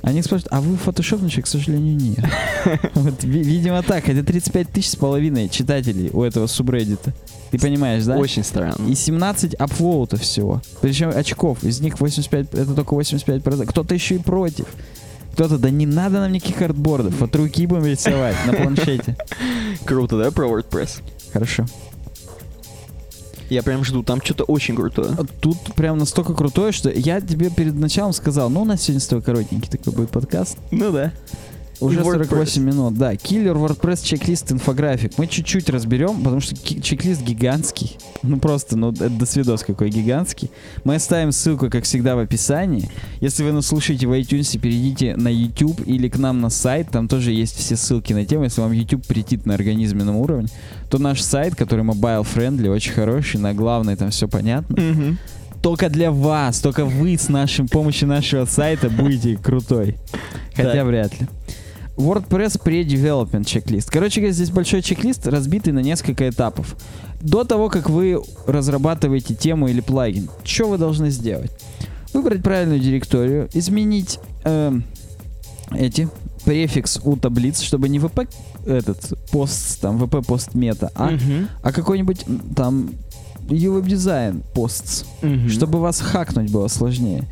[0.03, 1.45] Они спрашивают, а вы фотошопничек?
[1.45, 2.25] К сожалению, нет.
[2.95, 4.09] Вот, ви- видимо, так.
[4.09, 7.13] Это 35 тысяч с половиной читателей у этого субреддита.
[7.51, 8.17] Ты понимаешь, да?
[8.17, 8.89] Очень странно.
[8.89, 10.63] И 17 апвоутов всего.
[10.81, 11.65] Причем очков.
[11.65, 13.67] Из них 85, это только 85%.
[13.67, 14.67] Кто-то еще и против.
[15.33, 17.21] Кто-то, да не надо нам никаких артбордов.
[17.23, 19.17] От руки будем рисовать на планшете.
[19.85, 21.03] Круто, да, про WordPress?
[21.33, 21.67] Хорошо.
[23.49, 25.17] Я прям жду, там что-то очень крутое.
[25.41, 29.07] Тут прям настолько крутое, что я тебе перед началом сказал, ну, у нас сегодня с
[29.07, 30.59] тобой коротенький такой будет подкаст.
[30.71, 31.13] Ну да.
[31.81, 32.29] Уже И WordPress.
[32.29, 33.17] 48 минут, да.
[33.17, 35.19] Киллер, WordPress, чек-лист, инфографик.
[35.19, 37.97] Мы чуть-чуть разберем, потому что чек-лист гигантский.
[38.23, 40.51] Ну просто, ну это до свидос какой гигантский.
[40.83, 42.91] Мы оставим ссылку, как всегда, в описании.
[43.21, 46.89] Если вы нас слушаете в iTunes, перейдите на YouTube или к нам на сайт.
[46.91, 48.43] Там тоже есть все ссылки на тему.
[48.45, 50.49] Если вам YouTube претит на организменном уровне,
[50.91, 54.77] то наш сайт, который mobile-friendly, очень хороший, на главной там все понятно.
[54.83, 55.19] Мгм.
[55.63, 59.97] Только для вас, только вы с нашим помощью нашего сайта будете крутой.
[60.55, 61.29] Хотя вряд ли.
[61.97, 63.91] WordPress pre-development чек-лист.
[63.91, 66.77] Короче говоря, здесь большой чек-лист, разбитый на несколько этапов.
[67.21, 71.51] До того, как вы разрабатываете тему или плагин, что вы должны сделать?
[72.13, 74.85] Выбрать правильную директорию, изменить эм,
[75.71, 76.09] эти
[76.45, 78.29] префикс у таблиц, чтобы не vp
[78.67, 81.49] этот пост, там vp пост мета, а, Мгм.
[81.63, 82.25] а какой-нибудь
[82.55, 82.91] там
[83.49, 85.49] UWeb дизайн пост, Мгм.
[85.49, 87.25] чтобы вас хакнуть было сложнее.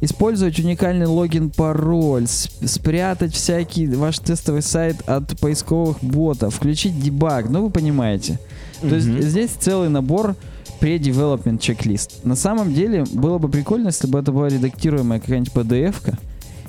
[0.00, 7.48] Использовать уникальный логин, пароль, сп- спрятать всякий ваш тестовый сайт от поисковых ботов, включить дебаг,
[7.48, 8.38] ну вы понимаете.
[8.80, 10.36] То есть здесь целый набор
[10.80, 12.24] pre-development чек-лист.
[12.24, 16.18] На самом деле было бы прикольно, если бы это была редактируемая какая-нибудь PDF-ка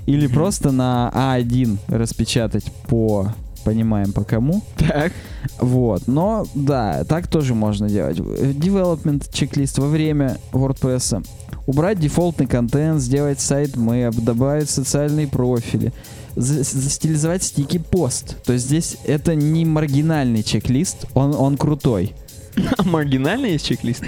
[0.05, 0.34] или Мгм.
[0.36, 3.34] просто на А1 распечатать по
[3.65, 4.61] понимаем по кому.
[4.78, 5.11] Так.
[5.59, 8.17] Вот, но да, так тоже можно делать.
[8.19, 11.26] Development чек-лист во время WordPress.
[11.66, 15.91] Убрать дефолтный контент, сделать sitemap, добавить социальные профили,
[16.36, 18.36] за- застилизовать sticky post.
[18.43, 22.13] То есть здесь это не маргинальный чек-лист, он, он крутой.
[22.86, 24.03] Маргинальный есть чек-лист?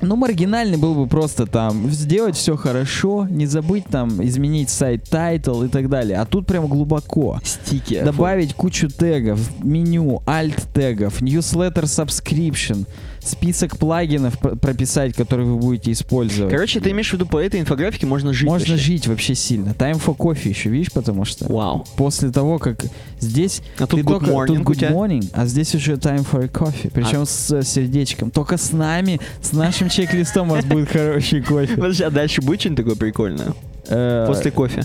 [0.00, 5.62] Ну, маргинальный был бы просто там сделать все хорошо, не забыть там изменить site title
[5.62, 6.18] и так далее.
[6.18, 7.40] А тут прям глубоко.
[7.42, 8.02] Sticky.
[8.02, 12.86] Добавить кучу тегов, меню, alt тегов, newsletter subscription,
[13.24, 16.52] список плагинов пр- прописать, которые вы будете использовать.
[16.52, 18.84] Короче, ты имеешь в виду по этой инфографике можно жить Можно вообще?
[18.84, 19.70] жить вообще сильно.
[19.70, 21.84] Time for coffee еще, видишь, потому что Вау.
[21.96, 22.84] после того, как
[23.20, 26.90] здесь А тут good только- morning тут good morning, а здесь уже time for coffee,
[26.92, 28.30] причем А- с сердечком.
[28.30, 31.74] Только с нами, с нашим чек-листом у вас будет хороший кофе.
[31.76, 33.54] Подожди, а дальше будет что-нибудь такое прикольное?
[33.88, 34.84] Э, После кофе?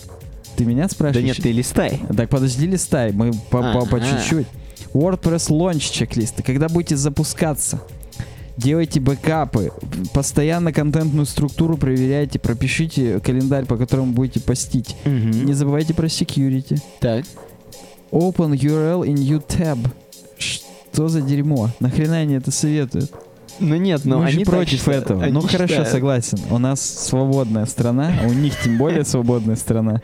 [0.55, 1.25] Ты меня Да спрашиваешь?
[1.25, 2.01] нет, ты листай.
[2.15, 3.61] Так подожди, листай, мы по,
[3.99, 4.47] чуть-чуть.
[4.93, 6.41] WordPress Launch чек-листы.
[6.43, 7.79] Когда будете запускаться,
[8.59, 9.71] делайте бэкапы,
[10.13, 14.95] постоянно контентную структуру проверяйте, пропишите календарь, по которому будете постить.
[15.05, 16.79] Не забывайте про security.
[16.99, 17.25] Так.
[18.11, 19.79] Open URL in new tab.
[20.37, 21.69] Что за дерьмо?
[21.79, 23.11] Нахрена они это советуют?
[23.59, 25.05] Ну нет, но Мы они же так против считают.
[25.05, 25.23] этого.
[25.23, 25.89] Они ну хорошо, считают.
[25.89, 26.39] согласен.
[26.49, 30.01] У нас свободная страна, а у них тем более свободная страна.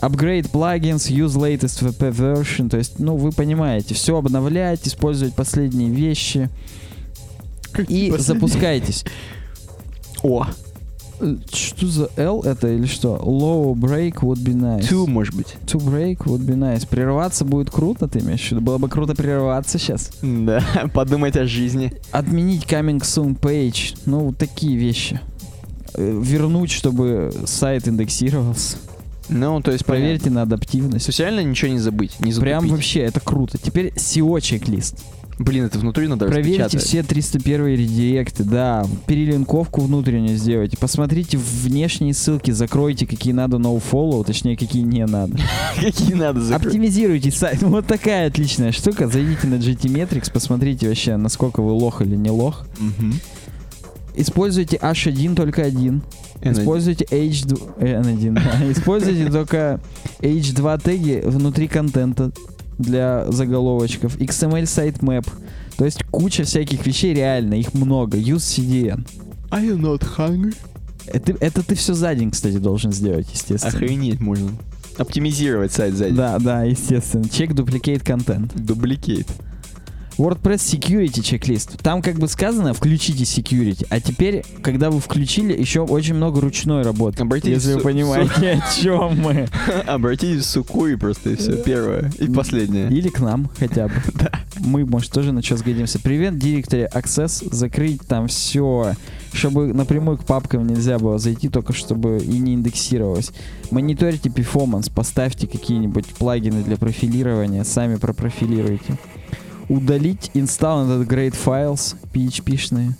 [0.00, 2.68] Upgrade plugins, use latest VP version.
[2.68, 6.48] То есть, ну, вы понимаете, все обновлять, использовать последние вещи.
[7.78, 8.18] И Последние.
[8.18, 9.04] запускайтесь.
[10.22, 10.46] О,
[11.18, 13.16] Э, Что за L это или что?
[13.16, 14.86] Low break would be nice.
[14.86, 15.56] two, может быть.
[15.66, 16.86] To break would be nice.
[16.86, 18.60] Прерваться будет круто, ты имеешь в виду?
[18.60, 20.10] Было бы круто прерваться сейчас.
[20.20, 20.62] Да,
[20.92, 21.94] подумать о жизни.
[22.12, 23.96] Отменить coming soon page.
[24.04, 25.18] Ну, такие вещи.
[25.94, 28.76] Э, Вернуть, чтобы сайт индексировался.
[29.30, 31.06] Ну, то есть, Проверьте на адаптивность.
[31.06, 32.40] Социально ничего не забыть, не затупить.
[32.42, 33.56] Прям вообще, это круто.
[33.56, 35.02] Теперь SEO чек-лист.
[35.38, 36.88] Блин, это внутри надо Проверьте распечатать.
[36.88, 38.86] все 301 редиректы, да.
[39.06, 40.78] Перелинковку внутреннюю сделайте.
[40.78, 45.36] Посмотрите внешние ссылки, закройте, какие надо nofollow, точнее, какие не надо.
[45.80, 46.68] Какие надо закрыть.
[46.68, 47.62] Оптимизируйте сайт.
[47.62, 49.08] Вот такая отличная штука.
[49.08, 52.64] Зайдите на GT Metrics, посмотрите вообще, насколько вы лох или не лох.
[54.14, 56.02] Используйте H1 только один.
[56.40, 56.52] N1.
[56.52, 57.72] Используйте H2...
[57.78, 58.72] э, N1, да.
[58.72, 59.80] Используйте только
[60.20, 62.32] H2 теги внутри контента
[62.78, 64.16] для заголовочков.
[64.16, 65.28] XML sitemap.
[65.76, 68.18] То есть куча всяких вещей, реально, их много.
[68.18, 69.06] Use CDN.
[69.50, 70.54] Are you not hungry?
[71.06, 73.72] Это, это ты все за день, кстати, должен сделать, естественно.
[73.72, 74.50] Охренеть можно.
[74.98, 76.14] Оптимизировать сайт сзади.
[76.14, 77.28] Да, да, естественно.
[77.28, 78.54] Чек duplicate контент.
[78.54, 79.28] Дубликейт.
[80.18, 81.78] WordPress Security чек-лист.
[81.82, 83.86] Там как бы сказано, включите security.
[83.90, 87.22] А теперь, когда вы включили, еще очень много ручной работы.
[87.22, 89.48] Обратитесь если вы понимаете, о чем мы.
[89.86, 91.62] Обратитесь в Сукуи просто и все.
[91.62, 92.10] Первое.
[92.18, 92.88] И последнее.
[92.88, 93.94] Или к нам хотя бы.
[94.58, 95.98] Мы, может, тоже на что сгодимся.
[95.98, 97.46] Привет, директоре Access.
[97.52, 98.94] Закрыть там все,
[99.34, 103.32] чтобы напрямую к папкам нельзя было зайти, только чтобы и не индексировалось.
[103.70, 108.96] Мониторьте перформанс, поставьте какие-нибудь плагины для профилирования, сами пропрофилируйте.
[109.68, 112.92] Удалить install and upgrade files PHP-шные.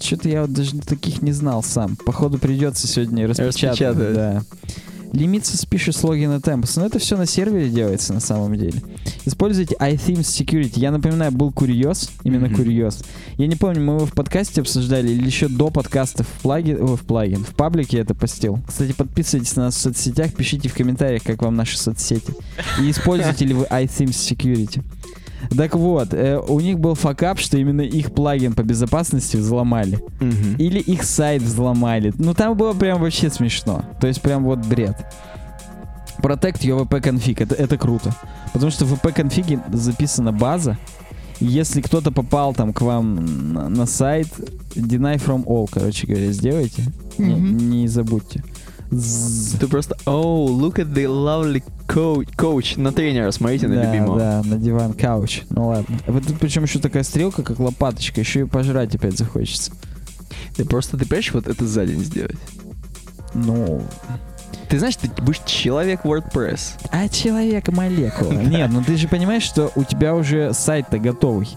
[0.00, 1.96] Что-то я вот даже таких не знал сам.
[1.96, 3.80] Походу придется сегодня распечатать.
[3.80, 4.14] Распечатать.
[4.14, 4.42] Да.
[5.12, 6.72] Limit suspicious login attempts.
[6.74, 8.82] Но это все на сервере делается на самом деле.
[9.24, 10.72] Используйте iThemes Security.
[10.80, 12.56] Я напоминаю, был курьез, именно Мгм.
[12.56, 13.04] курьез.
[13.38, 16.96] Я не помню, мы его в подкасте обсуждали или еще до подкаста в плагин, о,
[16.96, 18.58] в плагин, в паблике я это постил.
[18.66, 22.34] Кстати, подписывайтесь на нас в соцсетях, пишите в комментариях, как вам наши соцсети.
[22.82, 24.82] И используете ли вы iThemes Security.
[25.56, 29.98] Так вот, э, у них был факап, что именно их плагин по безопасности взломали.
[30.20, 30.56] Мгм.
[30.58, 32.12] Или их сайт взломали.
[32.18, 33.84] Ну там было прям вообще смешно.
[34.00, 34.96] То есть прям вот бред.
[36.18, 37.42] Protect your VP config.
[37.42, 38.14] Это, это круто.
[38.52, 40.78] Потому что в VP конфиге записана база.
[41.40, 44.28] Если кто-то попал там к вам на, на сайт,
[44.76, 46.82] deny from all, короче говоря, сделайте.
[47.18, 47.70] Не, Мгм.
[47.70, 48.42] не забудьте.
[49.58, 54.18] Ты просто, oh, look at the lovely coach, coach на тренера, смотрите на да, любимого.
[54.18, 55.42] да, на диван кауч.
[55.50, 55.98] Ну ладно.
[56.06, 58.20] А Вот тут причем еще такая стрелка, как лопаточка.
[58.20, 59.72] Еще и пожрать опять захочется.
[60.56, 62.36] Ты просто, ты понимаешь, вот это за день сделать?
[63.34, 63.82] Ну,
[64.68, 66.74] Ты знаешь, ты будешь человек WordPress.
[66.90, 68.32] А человек молекула.
[68.32, 71.48] Нет, ну ты же понимаешь, что у тебя уже сайт-то готовый.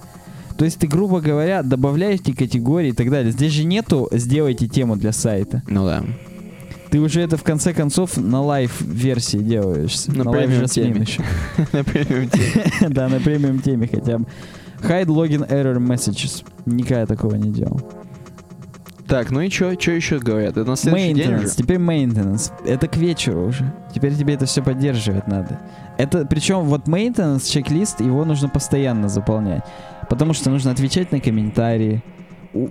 [0.58, 3.32] То есть ты, грубо говоря, добавляете категории и так далее.
[3.32, 5.62] Здесь же нету «сделайте тему для сайта».
[5.68, 6.04] Ну да.
[6.90, 10.06] Ты уже это в конце концов на live -версии делаешь.
[10.08, 11.02] На На премиум теме.
[11.02, 11.22] еще.
[11.74, 12.30] Например,
[12.90, 14.26] Да, на премиум теме хотя бы.
[14.82, 16.46] Hide login error messages.
[16.66, 17.82] Никогда такого не делал.
[19.08, 20.58] Так, ну и что, что еще говорят?
[20.58, 21.50] Это на следующий день уже?
[21.50, 22.52] Теперь maintenance.
[22.66, 23.74] Это к вечеру уже.
[23.96, 25.62] Теперь тебе это все поддерживать надо.
[25.98, 29.64] Это, причем вот maintenance, чек-лист, его нужно постоянно заполнять.
[30.10, 32.04] Потому что нужно отвечать на комментарии,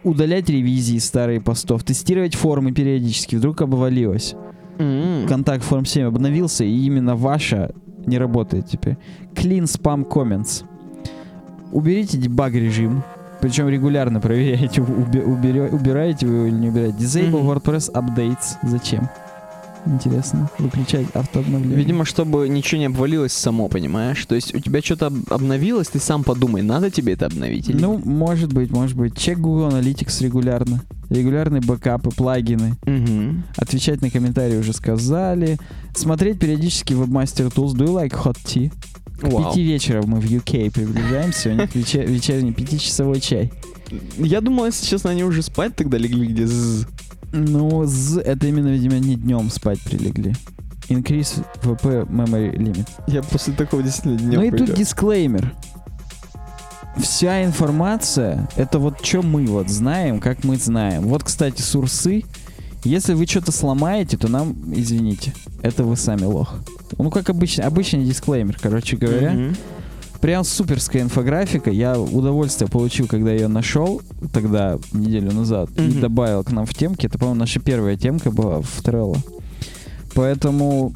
[0.04, 3.36] удалять ревизии старых постов, тестировать формы периодически.
[3.36, 4.34] Вдруг обвалилось.
[4.78, 5.26] М.
[5.28, 7.72] Контакт форм 7 обновился, и именно ваша
[8.06, 8.96] не работает теперь.
[9.34, 10.64] Clean spam comments.
[11.72, 13.02] Уберите дебаг режим.
[13.40, 16.96] Причем регулярно проверяете, убере- убираете вы его или не убираете.
[16.98, 17.50] Disable Мгм.
[17.50, 18.56] WordPress updates.
[18.62, 19.08] Зачем?
[19.86, 20.50] Интересно.
[20.58, 21.76] Выключать автообновление.
[21.76, 24.24] Видимо, чтобы ничего не обвалилось само, понимаешь?
[24.26, 27.78] То есть у тебя что-то об- обновилось, ты сам подумай, надо тебе это обновить или
[27.80, 29.16] Ну, может быть, может быть.
[29.16, 30.82] Чек Google Analytics регулярно.
[31.08, 32.74] Регулярные бэкапы, плагины.
[32.84, 33.44] Мгм.
[33.56, 35.56] Отвечать на комментарии уже сказали.
[35.94, 37.74] Смотреть периодически Webmaster Tools.
[37.74, 38.72] Do you like hot tea?
[39.20, 39.50] К Вау.
[39.50, 41.50] пяти вечера мы в UK приближаемся.
[41.50, 43.52] У них вечер- вечерний пятичасовой чай.
[44.18, 46.86] Я думал, если честно, они уже спать тогда легли, где з.
[47.32, 50.34] Ну, з- это именно, видимо, не днем спать прилегли.
[50.88, 52.88] Increase VP memory limit.
[53.08, 55.52] Я после такого действительно днем ну и тут дисклеймер.
[56.98, 61.02] Вся информация, это вот что мы вот знаем, как мы знаем.
[61.08, 62.24] Вот, кстати, сурсы.
[62.84, 66.54] Если вы что-то сломаете, то нам, извините, это вы сами лох.
[66.96, 69.32] Ну, как обычно, обычный дисклеймер, короче говоря.
[69.32, 69.56] Мгм.
[70.26, 71.70] Прям суперская инфографика.
[71.70, 74.02] Я удовольствие получил, когда ее нашел
[74.32, 76.00] тогда, неделю назад, и Мгм.
[76.00, 77.06] добавил к нам в темки.
[77.06, 79.18] Это, по-моему, наша первая темка была в Trello.
[80.14, 80.92] Поэтому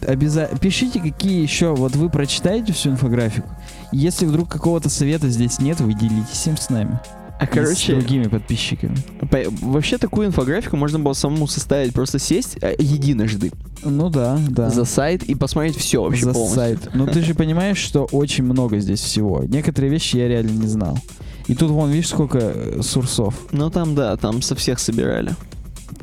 [0.00, 1.74] обязательно пишите, какие еще.
[1.74, 3.46] Вот вы прочитаете всю инфографику.
[3.92, 6.98] Если вдруг какого-то совета здесь нет, вы делитесь им с нами.
[7.38, 8.96] А И с короче, другими подписчиками.
[9.30, 13.52] по- вообще такую инфографику можно было самому составить, просто сесть э, единожды
[13.84, 14.70] Ну да, да.
[14.70, 16.56] за сайт и посмотреть все вообще За полностью.
[16.60, 16.88] сайт.
[16.94, 19.44] Но ты же понимаешь, что очень много здесь всего.
[19.44, 20.98] Некоторые вещи я реально не знал.
[21.46, 23.34] И тут вон, видишь, сколько э, сурсов.
[23.52, 25.34] Ну там, да, там со всех собирали.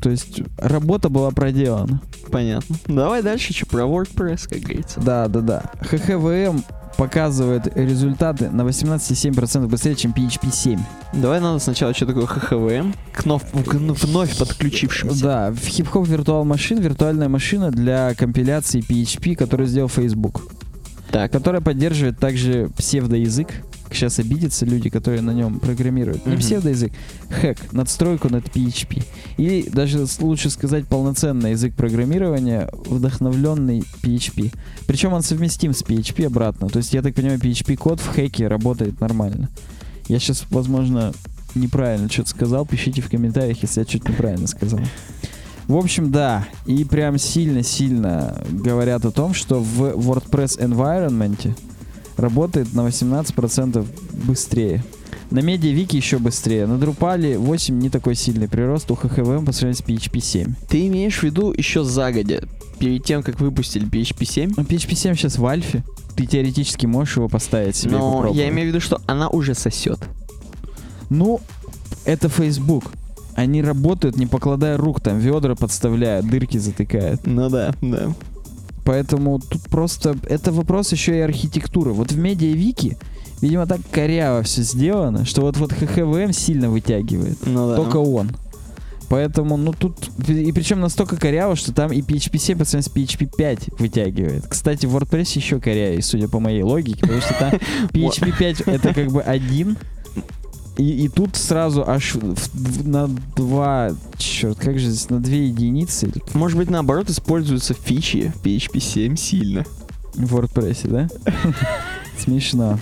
[0.01, 1.99] То есть работа была проделана.
[2.31, 2.75] Понятно.
[2.87, 4.99] Давай дальше, что про WordPress, как говорится.
[5.01, 5.63] Да, да, да.
[5.81, 6.63] ХХВМ
[6.97, 10.79] показывает результаты на 18,7% быстрее, чем PHP 7.
[11.13, 15.23] Давай надо сначала, что такое ХХВМ, к, нов- вновь подключившимся.
[15.23, 20.41] Да, в хип-хоп виртуал машин виртуальная машина для компиляции PHP, которую сделал Facebook.
[21.11, 23.49] Так, Которая поддерживает также псевдоязык.
[23.93, 26.25] Сейчас обидятся люди, которые на нем программируют.
[26.25, 26.41] Не Мгм.
[26.41, 26.91] псевдоязык,
[27.29, 29.03] хэк, надстройку над PHP.
[29.37, 34.51] Или даже лучше сказать полноценный язык программирования, вдохновленный PHP.
[34.87, 36.69] Причем он совместим с PHP обратно.
[36.69, 39.49] То есть, я так понимаю, PHP-код в хэке работает нормально.
[40.07, 41.13] Я сейчас, возможно,
[41.55, 42.65] неправильно что-то сказал.
[42.65, 44.79] Пишите в комментариях, если я что-то неправильно сказал.
[45.67, 51.55] В общем, да, и прям сильно-сильно говорят о том, что в WordPress environment
[52.17, 53.85] работает на 18%
[54.25, 54.83] быстрее.
[55.31, 56.67] На MediaWiki еще быстрее.
[56.67, 60.53] На Drupal 8 не такой сильный прирост у HHVM по сравнению с PHP 7.
[60.69, 62.43] ты имеешь в виду еще загодя,
[62.77, 64.53] перед тем, как выпустили PHP 7?
[64.57, 65.83] Ну, PHP 7 сейчас в альфе.
[66.15, 69.99] Ты теоретически можешь его поставить себе Но я имею в виду, что она уже сосет.
[71.09, 71.41] Ну,
[72.05, 72.85] это Facebook.
[73.35, 77.25] Они работают, не покладая рук, там ведра подставляют, дырки затыкают.
[77.25, 78.13] Ну да, да.
[78.85, 81.91] Поэтому тут просто это вопрос еще и архитектуры.
[81.91, 82.97] Вот в медиавики,
[83.41, 87.37] видимо, так коряво все сделано, что вот вот ХХВМ сильно вытягивает.
[87.45, 87.75] Ну да.
[87.77, 88.31] Только он.
[89.09, 93.15] Поэтому, ну тут, и причем настолько коряво, что там и PHP 7 по сравнению с
[93.15, 94.47] PHP 5 вытягивает.
[94.47, 97.53] Кстати, в WordPress еще корявее, судя по моей логике, потому что там
[97.91, 99.77] PHP 5 это как бы один,
[100.77, 105.47] и, и тут сразу аж в- в- на два, черт, как же здесь, на две
[105.47, 109.65] единицы Может быть, наоборот, используются фичи PHP 7 сильно.
[110.15, 111.09] в WordPress, да?
[112.17, 112.79] Смешно.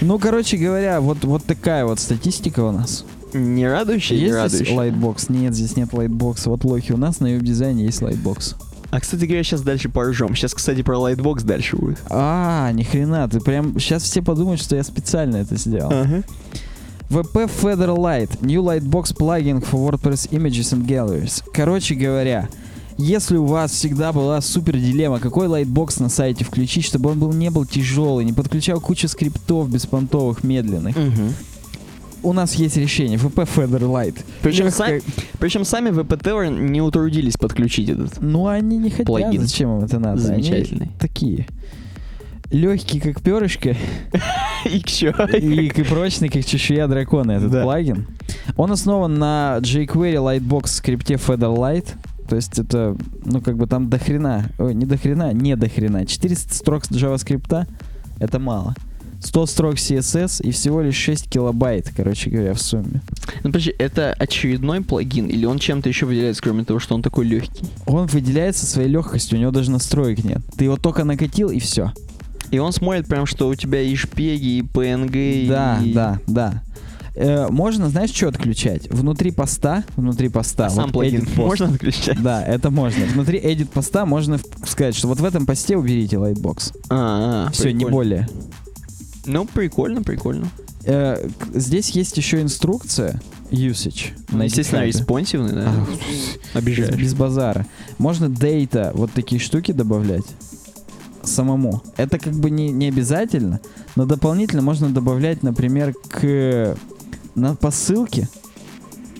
[0.00, 3.04] Ну, короче говоря, вот, вот такая вот статистика у нас.
[3.32, 5.28] Не радующий, не Есть здесь lightbox?
[5.28, 6.50] Нет, здесь нет lightbox а.
[6.50, 8.56] Вот лохи, у нас на веб-дизайне есть lightbox.
[8.90, 10.34] А, кстати говоря, сейчас дальше поржем.
[10.34, 12.00] Сейчас, кстати, про Lightbox дальше будет.
[12.10, 15.92] А, ни хрена, ты прям сейчас все подумают, что я специально это сделал.
[15.92, 16.24] Ага.
[17.10, 21.42] WP Featherlight, New Lightbox plugin for WordPress Images and Galleries.
[21.52, 22.48] Короче говоря,
[22.98, 27.32] если у вас всегда была супер дилемма, какой lightbox на сайте включить, чтобы он был,
[27.32, 31.34] не был тяжелый, не подключал кучу скриптов беспонтовых, медленных, Мгм.
[32.22, 33.18] у нас есть решение.
[33.18, 34.18] WP Featherlight.
[34.42, 35.02] Причем, Легкое- са-
[35.40, 38.20] причем сами WPT не утрудились подключить этот.
[38.20, 39.40] Ну, они не хотят, Плагин.
[39.42, 40.20] зачем им это надо?
[40.32, 40.90] Они Замечательный.
[41.00, 41.48] такие.
[42.52, 43.76] Легкий, как перышко,
[45.38, 45.68] И
[46.26, 47.62] и как чешуя дракона, этот Да.
[47.62, 48.06] плагин.
[48.56, 51.86] Он основан на jQuery Lightbox скрипте Feather Light.
[52.28, 55.68] То есть это, ну, как бы там до хрена, ой, не до хрена, не до
[55.68, 56.06] хрена.
[56.06, 57.66] 400 строк JavaScript
[58.20, 58.74] это мало.
[59.22, 63.02] 100 строк CSS и всего лишь 6 килобайт, короче говоря, в сумме.
[63.42, 67.26] Ну, подожди, это очередной плагин или он чем-то еще выделяется, кроме того, что он такой
[67.26, 67.66] легкий?
[67.86, 70.38] Он выделяется своей легкостью, у него даже настроек нет.
[70.56, 71.92] Ты его только накатил и все.
[72.50, 75.92] И он смотрит прям, что у тебя и шпеги, и PNG, Да, и...
[75.92, 76.62] да, да.
[77.14, 78.88] Э, можно, знаешь, что отключать?
[78.90, 81.46] Внутри поста, внутри поста, А сам вот плагин edit post.
[81.46, 82.22] можно отключать?
[82.22, 83.04] Да, это можно.
[83.06, 86.72] Внутри edit поста можно сказать, что вот в этом посте уберите Lightbox.
[86.88, 88.28] А, а, Все, не более.
[89.26, 90.48] Ну, прикольно, прикольно.
[90.84, 93.20] Э, здесь есть еще инструкция
[93.50, 94.12] usage.
[94.30, 95.72] Ну, естественно, респонсивный, да?
[96.54, 96.94] А, Обижаешь.
[96.94, 97.66] без базара.
[97.98, 100.24] Можно дейта, вот такие штуки добавлять
[101.22, 101.82] самому.
[101.96, 103.60] Это как бы не, не обязательно,
[103.96, 106.76] но дополнительно можно добавлять, например, к
[107.34, 108.28] на посылке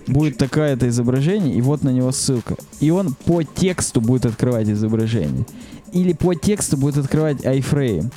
[0.07, 2.57] будет такое-то изображение, и вот на него ссылка.
[2.81, 5.47] И он по тексту будет открывать изображение.
[5.93, 8.13] Или по тексту будет открывать iFrame.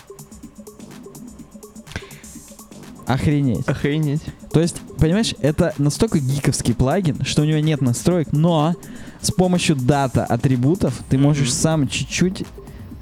[3.06, 3.68] Охренеть.
[3.68, 4.22] Охренеть.
[4.52, 8.76] То есть, понимаешь, это настолько гиковский плагин, что у него нет настроек, но
[9.22, 11.56] с помощью дата атрибутов ты можешь Мгм.
[11.56, 12.46] сам чуть-чуть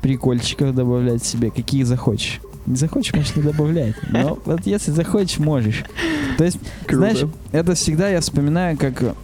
[0.02, 2.40] прикольчиков добавлять себе, какие захочешь.
[2.66, 3.96] Не захочешь, можешь не добавлять.
[4.10, 5.84] Но вот если захочешь, можешь.
[6.38, 6.98] То есть, Круто.
[6.98, 9.16] знаешь, это всегда я вспоминаю, как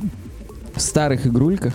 [0.75, 1.73] в старых игрульках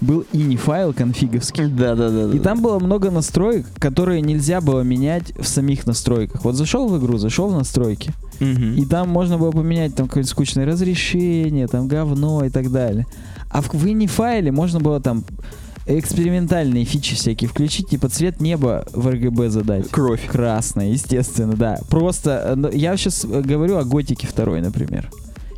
[0.00, 1.66] был ini-файл конфиговский.
[1.66, 2.36] Да, да, да.
[2.36, 6.44] И там было много настроек, которые нельзя было менять в самих настройках.
[6.44, 10.66] Вот зашел в игру, зашел в настройки, и там можно было поменять там какое-то скучное
[10.66, 13.06] разрешение, там говно и так далее.
[13.50, 15.24] А в, в ini файле можно было там
[15.86, 19.88] экспериментальные фичи всякие включить, типа цвет неба в RGB задать.
[19.90, 20.26] Кровь.
[20.26, 21.78] Красное, естественно, да.
[21.88, 25.10] Просто э, ну, я сейчас говорю о готике второй, например.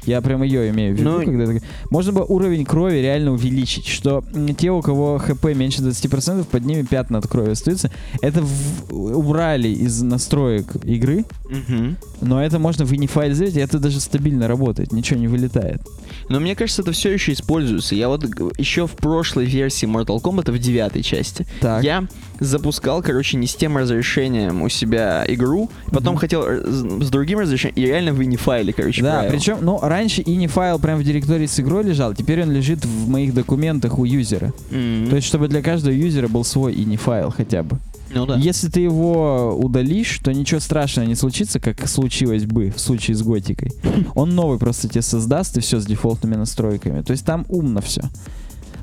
[0.07, 1.53] Я прям ее имею в виду, Ну, когда
[1.91, 4.23] можно бы уровень крови реально увеличить, что
[4.59, 7.91] те, у кого хп меньше 20%, под ними пятна от крови остаются.
[8.23, 11.97] Это в- убрали из настроек игры, Мгм.
[12.21, 15.81] но это можно в инифайл сделать, и это даже стабильно работает, ничего не вылетает.
[16.29, 17.95] Но мне кажется, это все еще используется.
[17.95, 18.25] Я вот
[18.59, 21.83] еще в прошлой версии Mortal Kombat, в девятой части, Так.
[21.85, 22.07] я
[22.41, 26.21] запускал, короче, не с тем разрешением у себя игру, потом Мгм.
[26.21, 26.63] хотел э,
[27.01, 29.31] с другим разрешением, и реально в инифайле, короче, Да, правил.
[29.33, 33.09] причем, ну, раньше ini файл прям в директории с игрой лежал, теперь он лежит в
[33.09, 34.53] моих документах у юзера.
[34.71, 35.07] М.
[35.11, 37.79] То есть, чтобы для каждого юзера был свой ini файл хотя бы.
[38.15, 38.37] ну да.
[38.37, 43.23] Если ты его удалишь, то ничего страшного не случится, как случилось бы в случае с
[43.23, 43.73] Готикой.
[44.15, 47.03] Он новый просто тебе создаст, и все с дефолтными настройками.
[47.03, 48.03] То есть там умно все.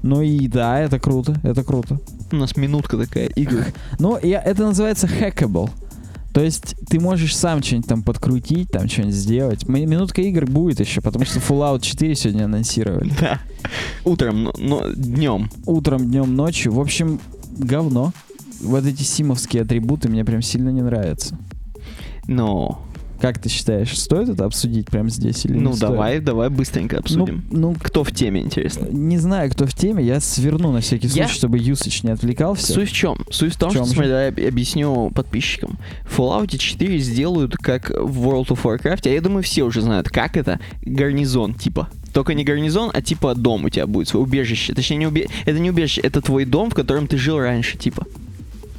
[0.04, 1.99] Ну и да, это круто, это круто.
[2.32, 3.66] У нас минутка такая, игры.
[3.99, 5.70] Ну, я, это называется hackable.
[6.34, 9.68] То есть ты можешь сам что-нибудь там подкрутить, там что-нибудь сделать.
[9.68, 13.12] Ми- Минутка игр будет еще, потому что Fallout 4 сегодня анонсировали.
[13.20, 13.39] Да.
[14.06, 15.49] Утром, но, но днем.
[15.66, 16.72] Утром, днем, ночью.
[16.72, 17.20] В общем,
[17.58, 18.14] говно.
[18.62, 21.38] Вот эти симовские атрибуты мне прям сильно не нравятся.
[22.28, 22.82] Но.
[23.22, 25.91] Как ты считаешь, стоит это обсудить прямо здесь или Ну, не стоит?
[25.91, 27.43] давай, давай быстренько обсудим.
[27.51, 28.88] Ну, Кто в теме, интересно?
[28.89, 32.09] ну, не знаю, кто в теме, я сверну на всякий Я- случай, чтобы Юсыч не
[32.11, 32.74] отвлекался.
[32.74, 33.17] Суть в чем?
[33.30, 33.93] Суть в том, В чем что, же?
[33.95, 35.78] смотри, давай я объясню подписчикам.
[36.09, 40.09] В Fallout 4 сделают, как в World of Warcraft, а я думаю, все уже знают,
[40.09, 41.89] как это, гарнизон, типа.
[42.13, 44.74] Только не гарнизон, а типа дом у тебя будет, свое убежище.
[44.74, 45.28] Точнее, не убе...
[45.45, 48.05] это не убежище, это твой дом, в котором ты жил раньше, типа.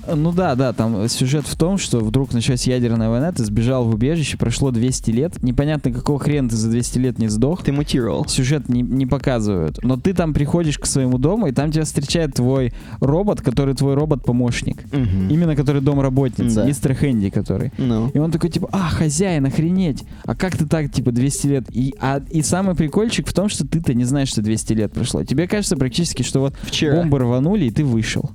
[0.07, 3.95] Ну да, да, там сюжет в том, что вдруг началась ядерная война, ты сбежал в
[3.95, 7.63] убежище, прошло 200 лет, непонятно какого хрена ты за 200 лет не сдох.
[7.63, 8.27] Ты мутировал.
[8.27, 9.83] Сюжет не, не показывают.
[9.83, 13.95] Но ты там приходишь к своему дому, и там тебя встречает твой робот, который твой
[13.95, 14.83] робот-помощник.
[14.93, 15.29] Мгм.
[15.29, 16.67] Именно который домработница, Да.
[16.67, 17.73] мистер Хэнди, который.
[17.79, 18.09] Ну.
[18.13, 20.05] И он такой, типа, а, хозяин, охренеть.
[20.25, 21.65] А как ты так, типа, 200 лет?
[21.71, 25.23] И, а, и самый прикольчик в том, что ты-то не знаешь, что 200 лет прошло.
[25.25, 26.97] Тебе кажется практически, что вот Вчера.
[26.97, 28.31] бомбы рванули, и ты вышел.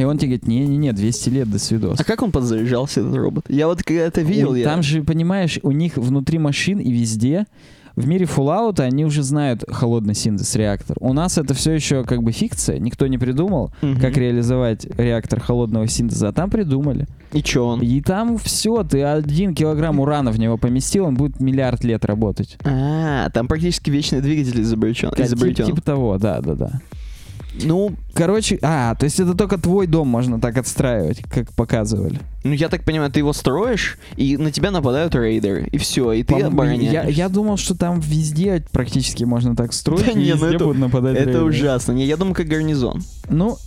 [0.00, 2.00] И он тебе говорит, не-не-не, 200 лет, до свидос.
[2.00, 3.44] А как он подзаряжался, этот робот?
[3.48, 4.64] Я вот когда это видел, У- я...
[4.64, 7.46] Там же, понимаешь, у них внутри машин и везде
[7.96, 10.96] в мире Fallout они уже знают холодный синтез реактор.
[11.00, 14.00] У нас это все еще как бы фикция, никто не придумал, Мгм.
[14.00, 17.06] как реализовать реактор холодного синтеза, а там придумали.
[17.32, 17.82] И чё он?
[17.82, 22.56] И там все, ты один килограмм урана в него поместил, он будет миллиард лет работать.
[22.64, 25.10] А, там практически вечный двигатель изобретен.
[25.66, 26.80] Типа того, да, да, да.
[27.54, 32.20] Ну, Короче, а, то есть это только твой дом можно так отстраивать, как показывали.
[32.44, 36.22] ну, я так понимаю, ты его строишь, и на тебя нападают рейдеры, и все, и
[36.22, 36.92] ты обороняешь.
[36.92, 40.56] я, я думал, что там везде практически можно так строить, Да и не, ну везде
[40.56, 41.44] это- будут нападать Это рейдеры.
[41.44, 41.92] ужасно.
[41.92, 43.02] Не, я думаю, как гарнизон.
[43.28, 43.58] Ну,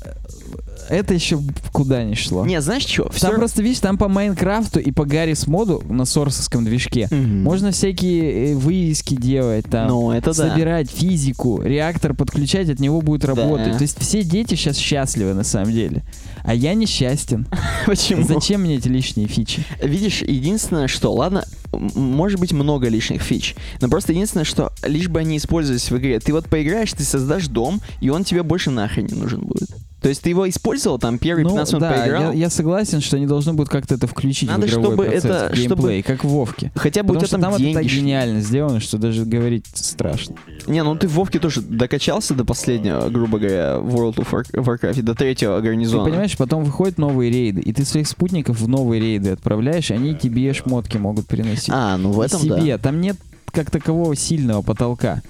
[0.89, 1.39] это еще
[1.71, 2.45] куда ни шло.
[2.45, 3.09] Не, знаешь что?
[3.19, 8.51] Там просто, видишь, там по Майнкрафту и по Гаррис моду на сорсовском движке можно всякие
[8.51, 10.49] э, вывески делать, там, Ну, это да.
[10.49, 13.71] собирать физику, реактор подключать, от него будет работать.
[13.73, 13.77] Да.
[13.77, 16.03] То есть все дети сейчас счастливы на самом деле.
[16.43, 17.47] А я несчастен.
[17.85, 18.23] Почему?
[18.23, 19.63] Зачем мне эти лишние фичи?
[19.81, 25.19] Видишь, единственное, что, ладно, может быть много лишних фич, но просто единственное, что лишь бы
[25.19, 26.19] они использовались в игре.
[26.19, 29.69] Ты вот поиграешь, ты создашь дом, и он тебе больше нахрен не нужен будет.
[30.03, 33.01] То есть ты его использовал, там первые Ну, 15 минут да, поиграл, я, я согласен,
[33.01, 36.03] что они должны будут как-то это включить Надо, в игровой чтобы процесс, это- в геймплей,
[36.03, 36.71] как в Вовке.
[36.75, 38.01] хотя бы Потому у тебя там, там, это деньги так шли.
[38.01, 40.35] гениально сделано, что даже говорить страшно.
[40.67, 45.01] Не, ну ты в Вовке тоже докачался до последнего, грубо говоря, World of War- Warcraft,
[45.01, 46.03] до третьего Ты гарнизона.
[46.03, 50.15] понимаешь, потом выходят новые рейды, и ты своих спутников в новые рейды отправляешь, и они
[50.15, 51.69] тебе шмотки могут переносить.
[51.73, 52.55] А, ну в этом себе.
[52.73, 52.77] да.
[52.77, 53.15] Там нет
[53.51, 55.21] как такового сильного потолка.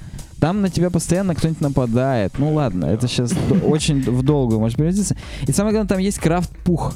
[0.43, 2.33] Там на тебя постоянно кто-нибудь нападает.
[2.37, 3.33] Ну ладно, это сейчас
[3.65, 5.15] очень в долгую может превратиться.
[5.47, 6.95] И самое главное, там есть крафт-пух.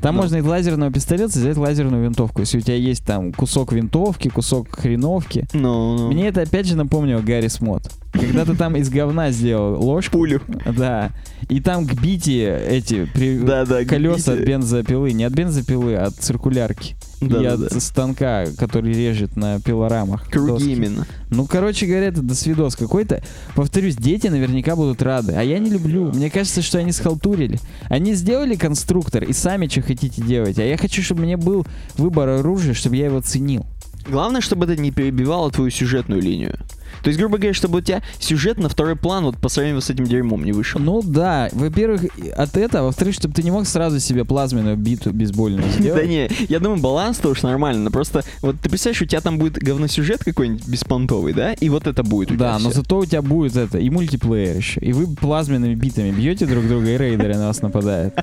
[0.00, 0.22] Там Ну.
[0.22, 2.38] можно из лазерного пистолета взять лазерную винтовку.
[2.38, 5.48] Если у тебя есть там кусок винтовки, кусок хреновки.
[5.52, 6.12] Ну, ну.
[6.12, 7.82] Мне это опять же напомнило Гарри Смот.
[8.12, 10.12] Когда ты там из говна сделал ложку.
[10.18, 10.40] пулю.
[10.76, 11.10] Да.
[11.48, 15.12] И там к бите эти при- Да, да, колеса от бензопилы.
[15.12, 16.96] Не от бензопилы, а от циркулярки.
[17.20, 17.80] Да, и да, от да.
[17.80, 20.28] станка, который режет на пилорамах.
[20.30, 20.72] Круги доски.
[20.72, 21.06] именно.
[21.30, 23.22] Ну, короче говоря, это досвидос какой-то.
[23.54, 25.34] Повторюсь, дети наверняка будут рады.
[25.34, 26.10] А я не люблю.
[26.12, 27.58] Мне кажется, что они схалтурили.
[27.88, 30.58] Они сделали конструктор и сами что хотите делать.
[30.58, 33.66] А я хочу, чтобы мне был выбор оружия, чтобы я его ценил.
[34.08, 36.56] Главное, чтобы это не перебивало твою сюжетную линию.
[37.02, 39.90] То есть, грубо говоря, чтобы у тебя сюжет на второй план вот по сравнению с
[39.90, 40.80] этим дерьмом не вышел.
[40.80, 42.02] Ну да, во-первых,
[42.36, 46.02] от этого, во-вторых, чтобы ты не мог сразу себе плазменную биту бейсбольную сделать.
[46.02, 49.38] Да не, я думаю, баланс-то уж нормально, но просто вот ты представляешь, у тебя там
[49.38, 53.04] будет говносюжет какой-нибудь беспонтовый, да, и вот это будет у тебя Да, но зато у
[53.04, 54.80] тебя будет это, и мультиплеер еще.
[54.80, 58.14] И вы плазменными битами бьете друг друга, и рейдеры на вас нападают.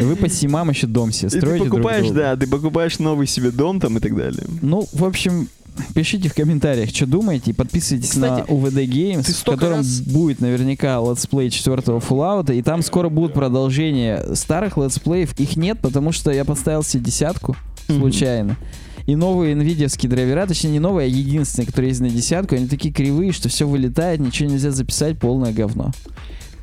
[0.00, 3.50] Вы по симам еще дом себе ты строите друг покупаешь, да, ты покупаешь новый себе
[3.50, 4.44] дом там и так далее.
[4.60, 5.48] Ну, в общем,
[5.94, 10.98] пишите в комментариях, что думаете, подписывайтесь Кстати, на UVD Games, в котором раз- будет наверняка
[10.98, 15.38] летсплей четвертого Fallout, и там скоро будут продолжения старых летсплеев.
[15.38, 17.56] Их нет, потому что я поставил себе десятку
[17.86, 18.56] случайно.
[19.06, 22.94] И новые nvidia драйвера, точнее не новые, а единственные, которые есть на десятку, они такие
[22.94, 25.90] кривые, что все вылетает, ничего нельзя записать, полное говно.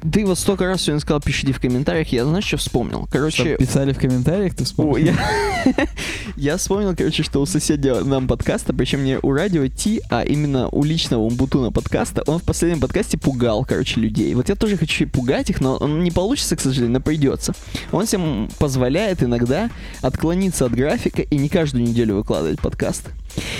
[0.02, 3.08] Ты вот столько раз сегодня сказал, пишите в комментариях, я знаешь, что вспомнил?
[3.12, 5.14] Короче, Чтоб писали в комментариях, ты О, вспомнил?
[5.14, 5.88] я...
[6.38, 10.70] я вспомнил, короче, что у соседа нам подкаста, причем не у радио Ти, а именно
[10.70, 14.34] у личного Умбутуна подкаста, он в последнем подкасте пугал, короче, людей.
[14.36, 17.54] Вот я тоже хочу пугать их, но он не получится, к сожалению, но придется.
[17.92, 19.70] Он всем позволяет иногда
[20.02, 23.10] отклониться от графика и не каждую неделю выкладывать подкаст.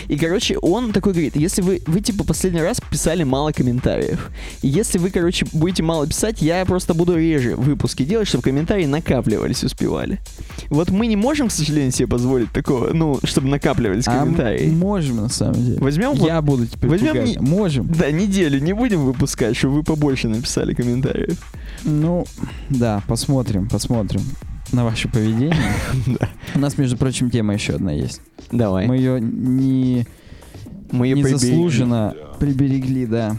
[0.08, 4.68] И, короче, он такой говорит, если вы, вы, типа, последний раз писали мало комментариев, и
[4.68, 9.64] если вы, короче, будете мало писать, я просто буду реже выпуски делать, чтобы комментарии накапливались,
[9.64, 10.20] успевали.
[10.70, 14.70] Вот мы не можем, к сожалению, себе позволить такого, ну, чтобы накапливались А комментарии.
[14.70, 15.80] можем, на самом деле.
[15.80, 17.28] Возьмем вот- Я буду теперь возьмем пугать.
[17.30, 17.88] не- Можем.
[17.88, 21.38] Да, неделю не будем выпускать, чтобы вы побольше написали комментариев.
[21.84, 22.26] Ну,
[22.70, 24.22] да, посмотрим, посмотрим
[24.72, 25.56] на ваше поведение.
[26.56, 28.22] У нас, между прочим, тема еще одна есть.
[28.52, 28.88] Давай.
[28.88, 30.06] Мы ее не,
[30.92, 31.24] Мы её не
[32.40, 33.06] приберегли.
[33.06, 33.36] да.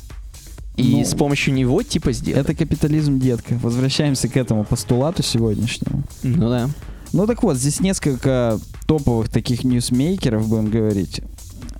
[0.76, 2.40] и Ну, с помощью него типа сделали.
[2.42, 3.58] Это капитализм, детка.
[3.62, 6.02] Возвращаемся к этому постулату сегодняшнему.
[6.22, 6.68] Ну да.
[7.12, 11.20] Ну так вот, здесь несколько топовых таких ньюсмейкеров, будем говорить.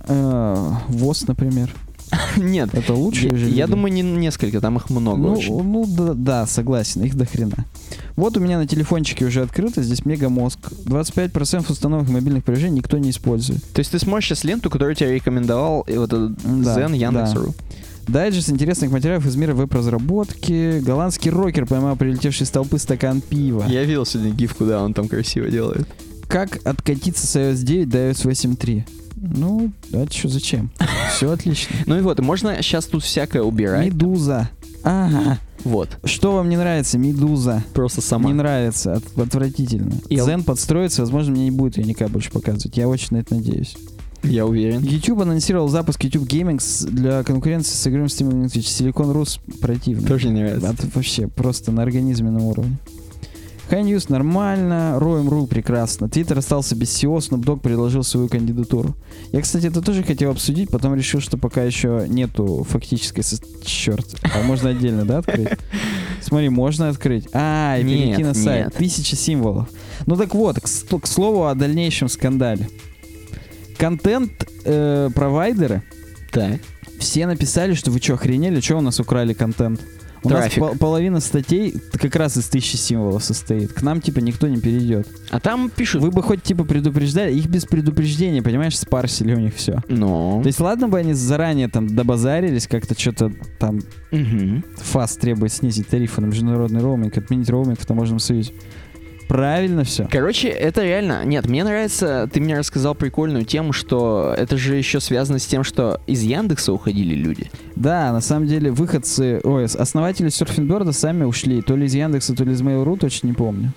[0.07, 1.73] Э, ВОЗ, например.
[2.37, 3.71] Нет, Это лучшие я, же я люди.
[3.71, 5.61] думаю, не несколько, там их много Ну, очень.
[5.63, 7.65] ну да, да, согласен, их до хрена.
[8.15, 10.59] Вот у меня на телефончике уже открыто, здесь мегамозг.
[10.85, 13.61] 25% установок мобильных приложений никто не использует.
[13.73, 17.53] То есть ты смотришь сейчас ленту, которую тебе рекомендовал и вот этот Да, Zen Яндекс.ру.
[18.07, 20.79] Дайджест интересных материалов из мира веб-разработки.
[20.79, 23.65] Голландский рокер поймал прилетевший с толпы стакан пива.
[23.67, 25.87] Я видел сегодня гифку, да, он там красиво делает.
[26.27, 28.83] Как откатиться с iOS 9 до iOS 8.3?
[29.17, 30.69] Ну, это что, зачем?
[31.11, 31.75] Все отлично.
[31.87, 33.85] Ну и вот, можно сейчас тут всякое убирать.
[33.85, 34.49] Медуза.
[34.83, 35.39] Ага.
[35.63, 36.99] Вот, Что вам не нравится?
[36.99, 37.63] Медуза.
[37.73, 38.27] просто сама.
[38.27, 38.93] Не нравится.
[38.93, 39.93] От- отвратительно.
[40.09, 42.77] И Зен подстроится, возможно, мне не будет ее никак больше показывать.
[42.77, 43.75] Я очень на это надеюсь.
[44.29, 44.81] Я уверен.
[44.81, 46.59] YouTube анонсировал запуск YouTube Gaming
[46.91, 48.93] для конкуренции с играми Steam Twitch.
[48.93, 50.07] Silicon Rus противно.
[50.07, 50.67] Тоже не нравится.
[50.77, 52.77] Это вообще просто на организменном уровне.
[53.69, 56.07] High News нормально, Roam.ru прекрасно.
[56.07, 58.95] Твиттер остался без SEO, Snoop Dogg предложил свою кандидатуру.
[59.31, 63.21] Я, кстати, это тоже хотел обсудить, потом решил, что пока еще нету фактической...
[63.23, 65.47] со- Черт, а можно отдельно, да, открыть?
[66.21, 67.27] Смотри, можно открыть.
[67.33, 68.71] А, и перейти на сайт.
[68.75, 69.67] Тысяча символов.
[70.05, 72.69] Ну так вот, к, к слову о дальнейшем скандале.
[73.77, 75.83] Контент-провайдеры
[76.31, 76.59] Так.
[76.99, 79.81] все написали, что вы что, охренели, что у нас украли контент?
[80.23, 80.57] У Трафик.
[80.59, 83.73] нас пол- половина статей как раз из тысячи символов состоит.
[83.73, 85.07] К нам, типа, никто не перейдет.
[85.29, 86.01] А там пишут...
[86.01, 87.31] Вы бы хоть, типа, предупреждали.
[87.31, 89.83] Их без предупреждения, понимаешь, спарсили у них все.
[89.87, 90.39] Ну...
[90.41, 94.63] То есть, ладно бы они заранее там добазарились, как-то что-то там Мгм.
[94.77, 98.53] ФАС требует снизить тарифы на международный роуминг, отменить роуминг в таможенном союзе.
[99.27, 100.07] Правильно все.
[100.11, 101.25] Короче, это реально...
[101.25, 102.29] Нет, мне нравится...
[102.31, 106.73] Ты мне рассказал прикольную тему, что это же еще связано с тем, что из Яндекса
[106.73, 107.49] уходили люди.
[107.75, 112.43] Да, на самом деле выходцы, ой, основатели серфингборда сами ушли, то ли из Яндекса, то
[112.43, 113.73] ли из Mail.ru, точно не помню.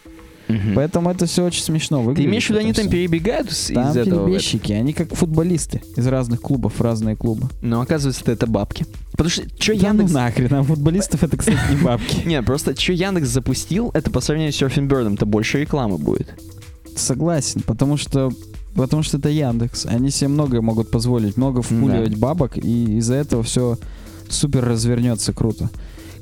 [0.49, 0.75] Мгм.
[0.75, 2.25] Поэтому это все очень смешно выглядит.
[2.25, 4.15] Ты имеешь в виду, они это там перебегают с- Там из этого?
[4.15, 4.27] в это?
[4.27, 7.49] перебежчики, они как футболисты из разных клубов разные клубы.
[7.61, 8.87] Но оказывается, это бабки.
[9.13, 10.11] Потому что что Да Яндекс...
[10.13, 12.23] ну нахрен, а футболистов это, кстати, не бабки.
[12.27, 16.29] Не, просто что Яндекс запустил, это по сравнению с Surfing Bird'ом, то больше рекламы будет.
[16.97, 18.33] Согласен, потому что
[18.75, 19.87] потому что это Яндекс.
[19.87, 23.77] Они себе многое могут позволить, много впуливать бабок, и из-за этого все
[24.29, 25.69] супер развернется круто.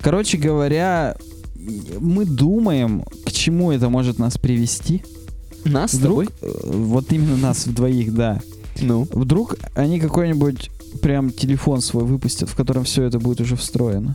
[0.00, 1.16] Короче говоря,
[2.01, 5.02] мы думаем, к чему это может нас привести.
[5.64, 6.52] Нас с Вдруг, тобой?
[6.62, 8.40] э, вот именно нас вдвоих, да.
[8.80, 9.09] Ну.
[9.12, 10.70] Вдруг они какой-нибудь
[11.02, 14.14] прям телефон свой выпустят, в котором все это будет уже встроено.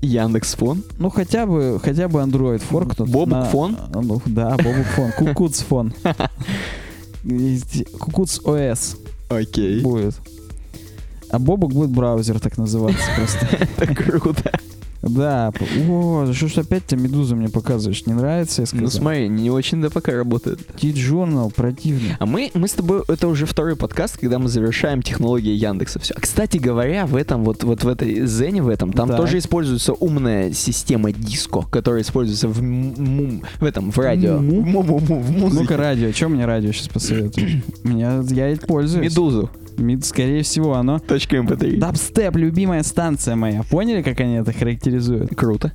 [0.00, 0.82] Яндекс Фон.
[0.98, 3.08] Ну, хотя бы, хотя бы Android форкнут.
[3.08, 3.76] Бобук на- фон?
[3.94, 5.12] Ну, да, Бобук фон.
[5.18, 5.92] Кукуц фон.
[8.00, 8.96] Кукуц ОС
[9.28, 9.80] Окей.
[9.80, 10.14] будет.
[11.30, 13.46] А Бобук будет браузер так называться просто.
[13.76, 14.52] Это круто.
[15.02, 15.52] Да.
[15.88, 18.06] О, что ж опять ты Медузу мне показываешь?
[18.06, 19.00] Не нравится, я Ну сказал?
[19.02, 20.64] смотри, не очень да пока работает.
[20.80, 22.16] T-журнал противный.
[22.20, 25.98] А мы, мы с тобой, это уже второй подкаст, когда мы завершаем технологии Яндекса.
[25.98, 26.14] Все.
[26.16, 29.16] А, кстати говоря, в этом, вот, вот в этой Зене, в этом, там Так.
[29.16, 34.38] тоже используется умная система диско, которая используется в, м- м- в этом, в радио.
[34.38, 34.60] Му?
[34.62, 35.62] Му-му-му, в музыке.
[35.62, 36.12] Ну-ка, радио.
[36.12, 37.62] Что мне радио сейчас посоветуешь?
[37.82, 39.10] Меня, я и пользуюсь.
[39.10, 39.50] Медузу.
[39.76, 40.98] Мид, скорее всего, оно.
[40.98, 41.78] Точка эм mp3.
[41.78, 43.62] Дабстеп, любимая станция моя.
[43.64, 45.34] Поняли, как они это характеризуют?
[45.34, 45.72] Круто.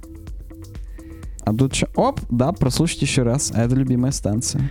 [1.43, 1.87] А тут что?
[1.95, 3.51] Оп, да, прослушайте еще раз.
[3.55, 4.69] А это любимая станция.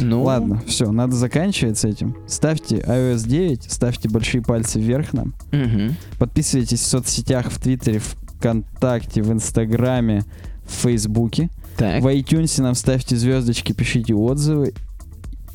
[0.00, 2.16] Ну, Ладно, все, надо заканчивать с этим.
[2.26, 5.34] Ставьте iOS 9, ставьте большие пальцы вверх нам.
[5.50, 5.96] Мгм.
[6.18, 10.22] Подписывайтесь в соцсетях, в Твиттере, ВКонтакте, в Инстаграме,
[10.64, 11.50] в Фейсбуке.
[11.76, 12.02] Так.
[12.02, 14.74] В iTunes нам ставьте звездочки, пишите отзывы.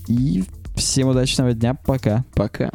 [0.07, 0.43] И
[0.75, 2.25] всем удачного дня, пока.
[2.33, 2.71] Пока.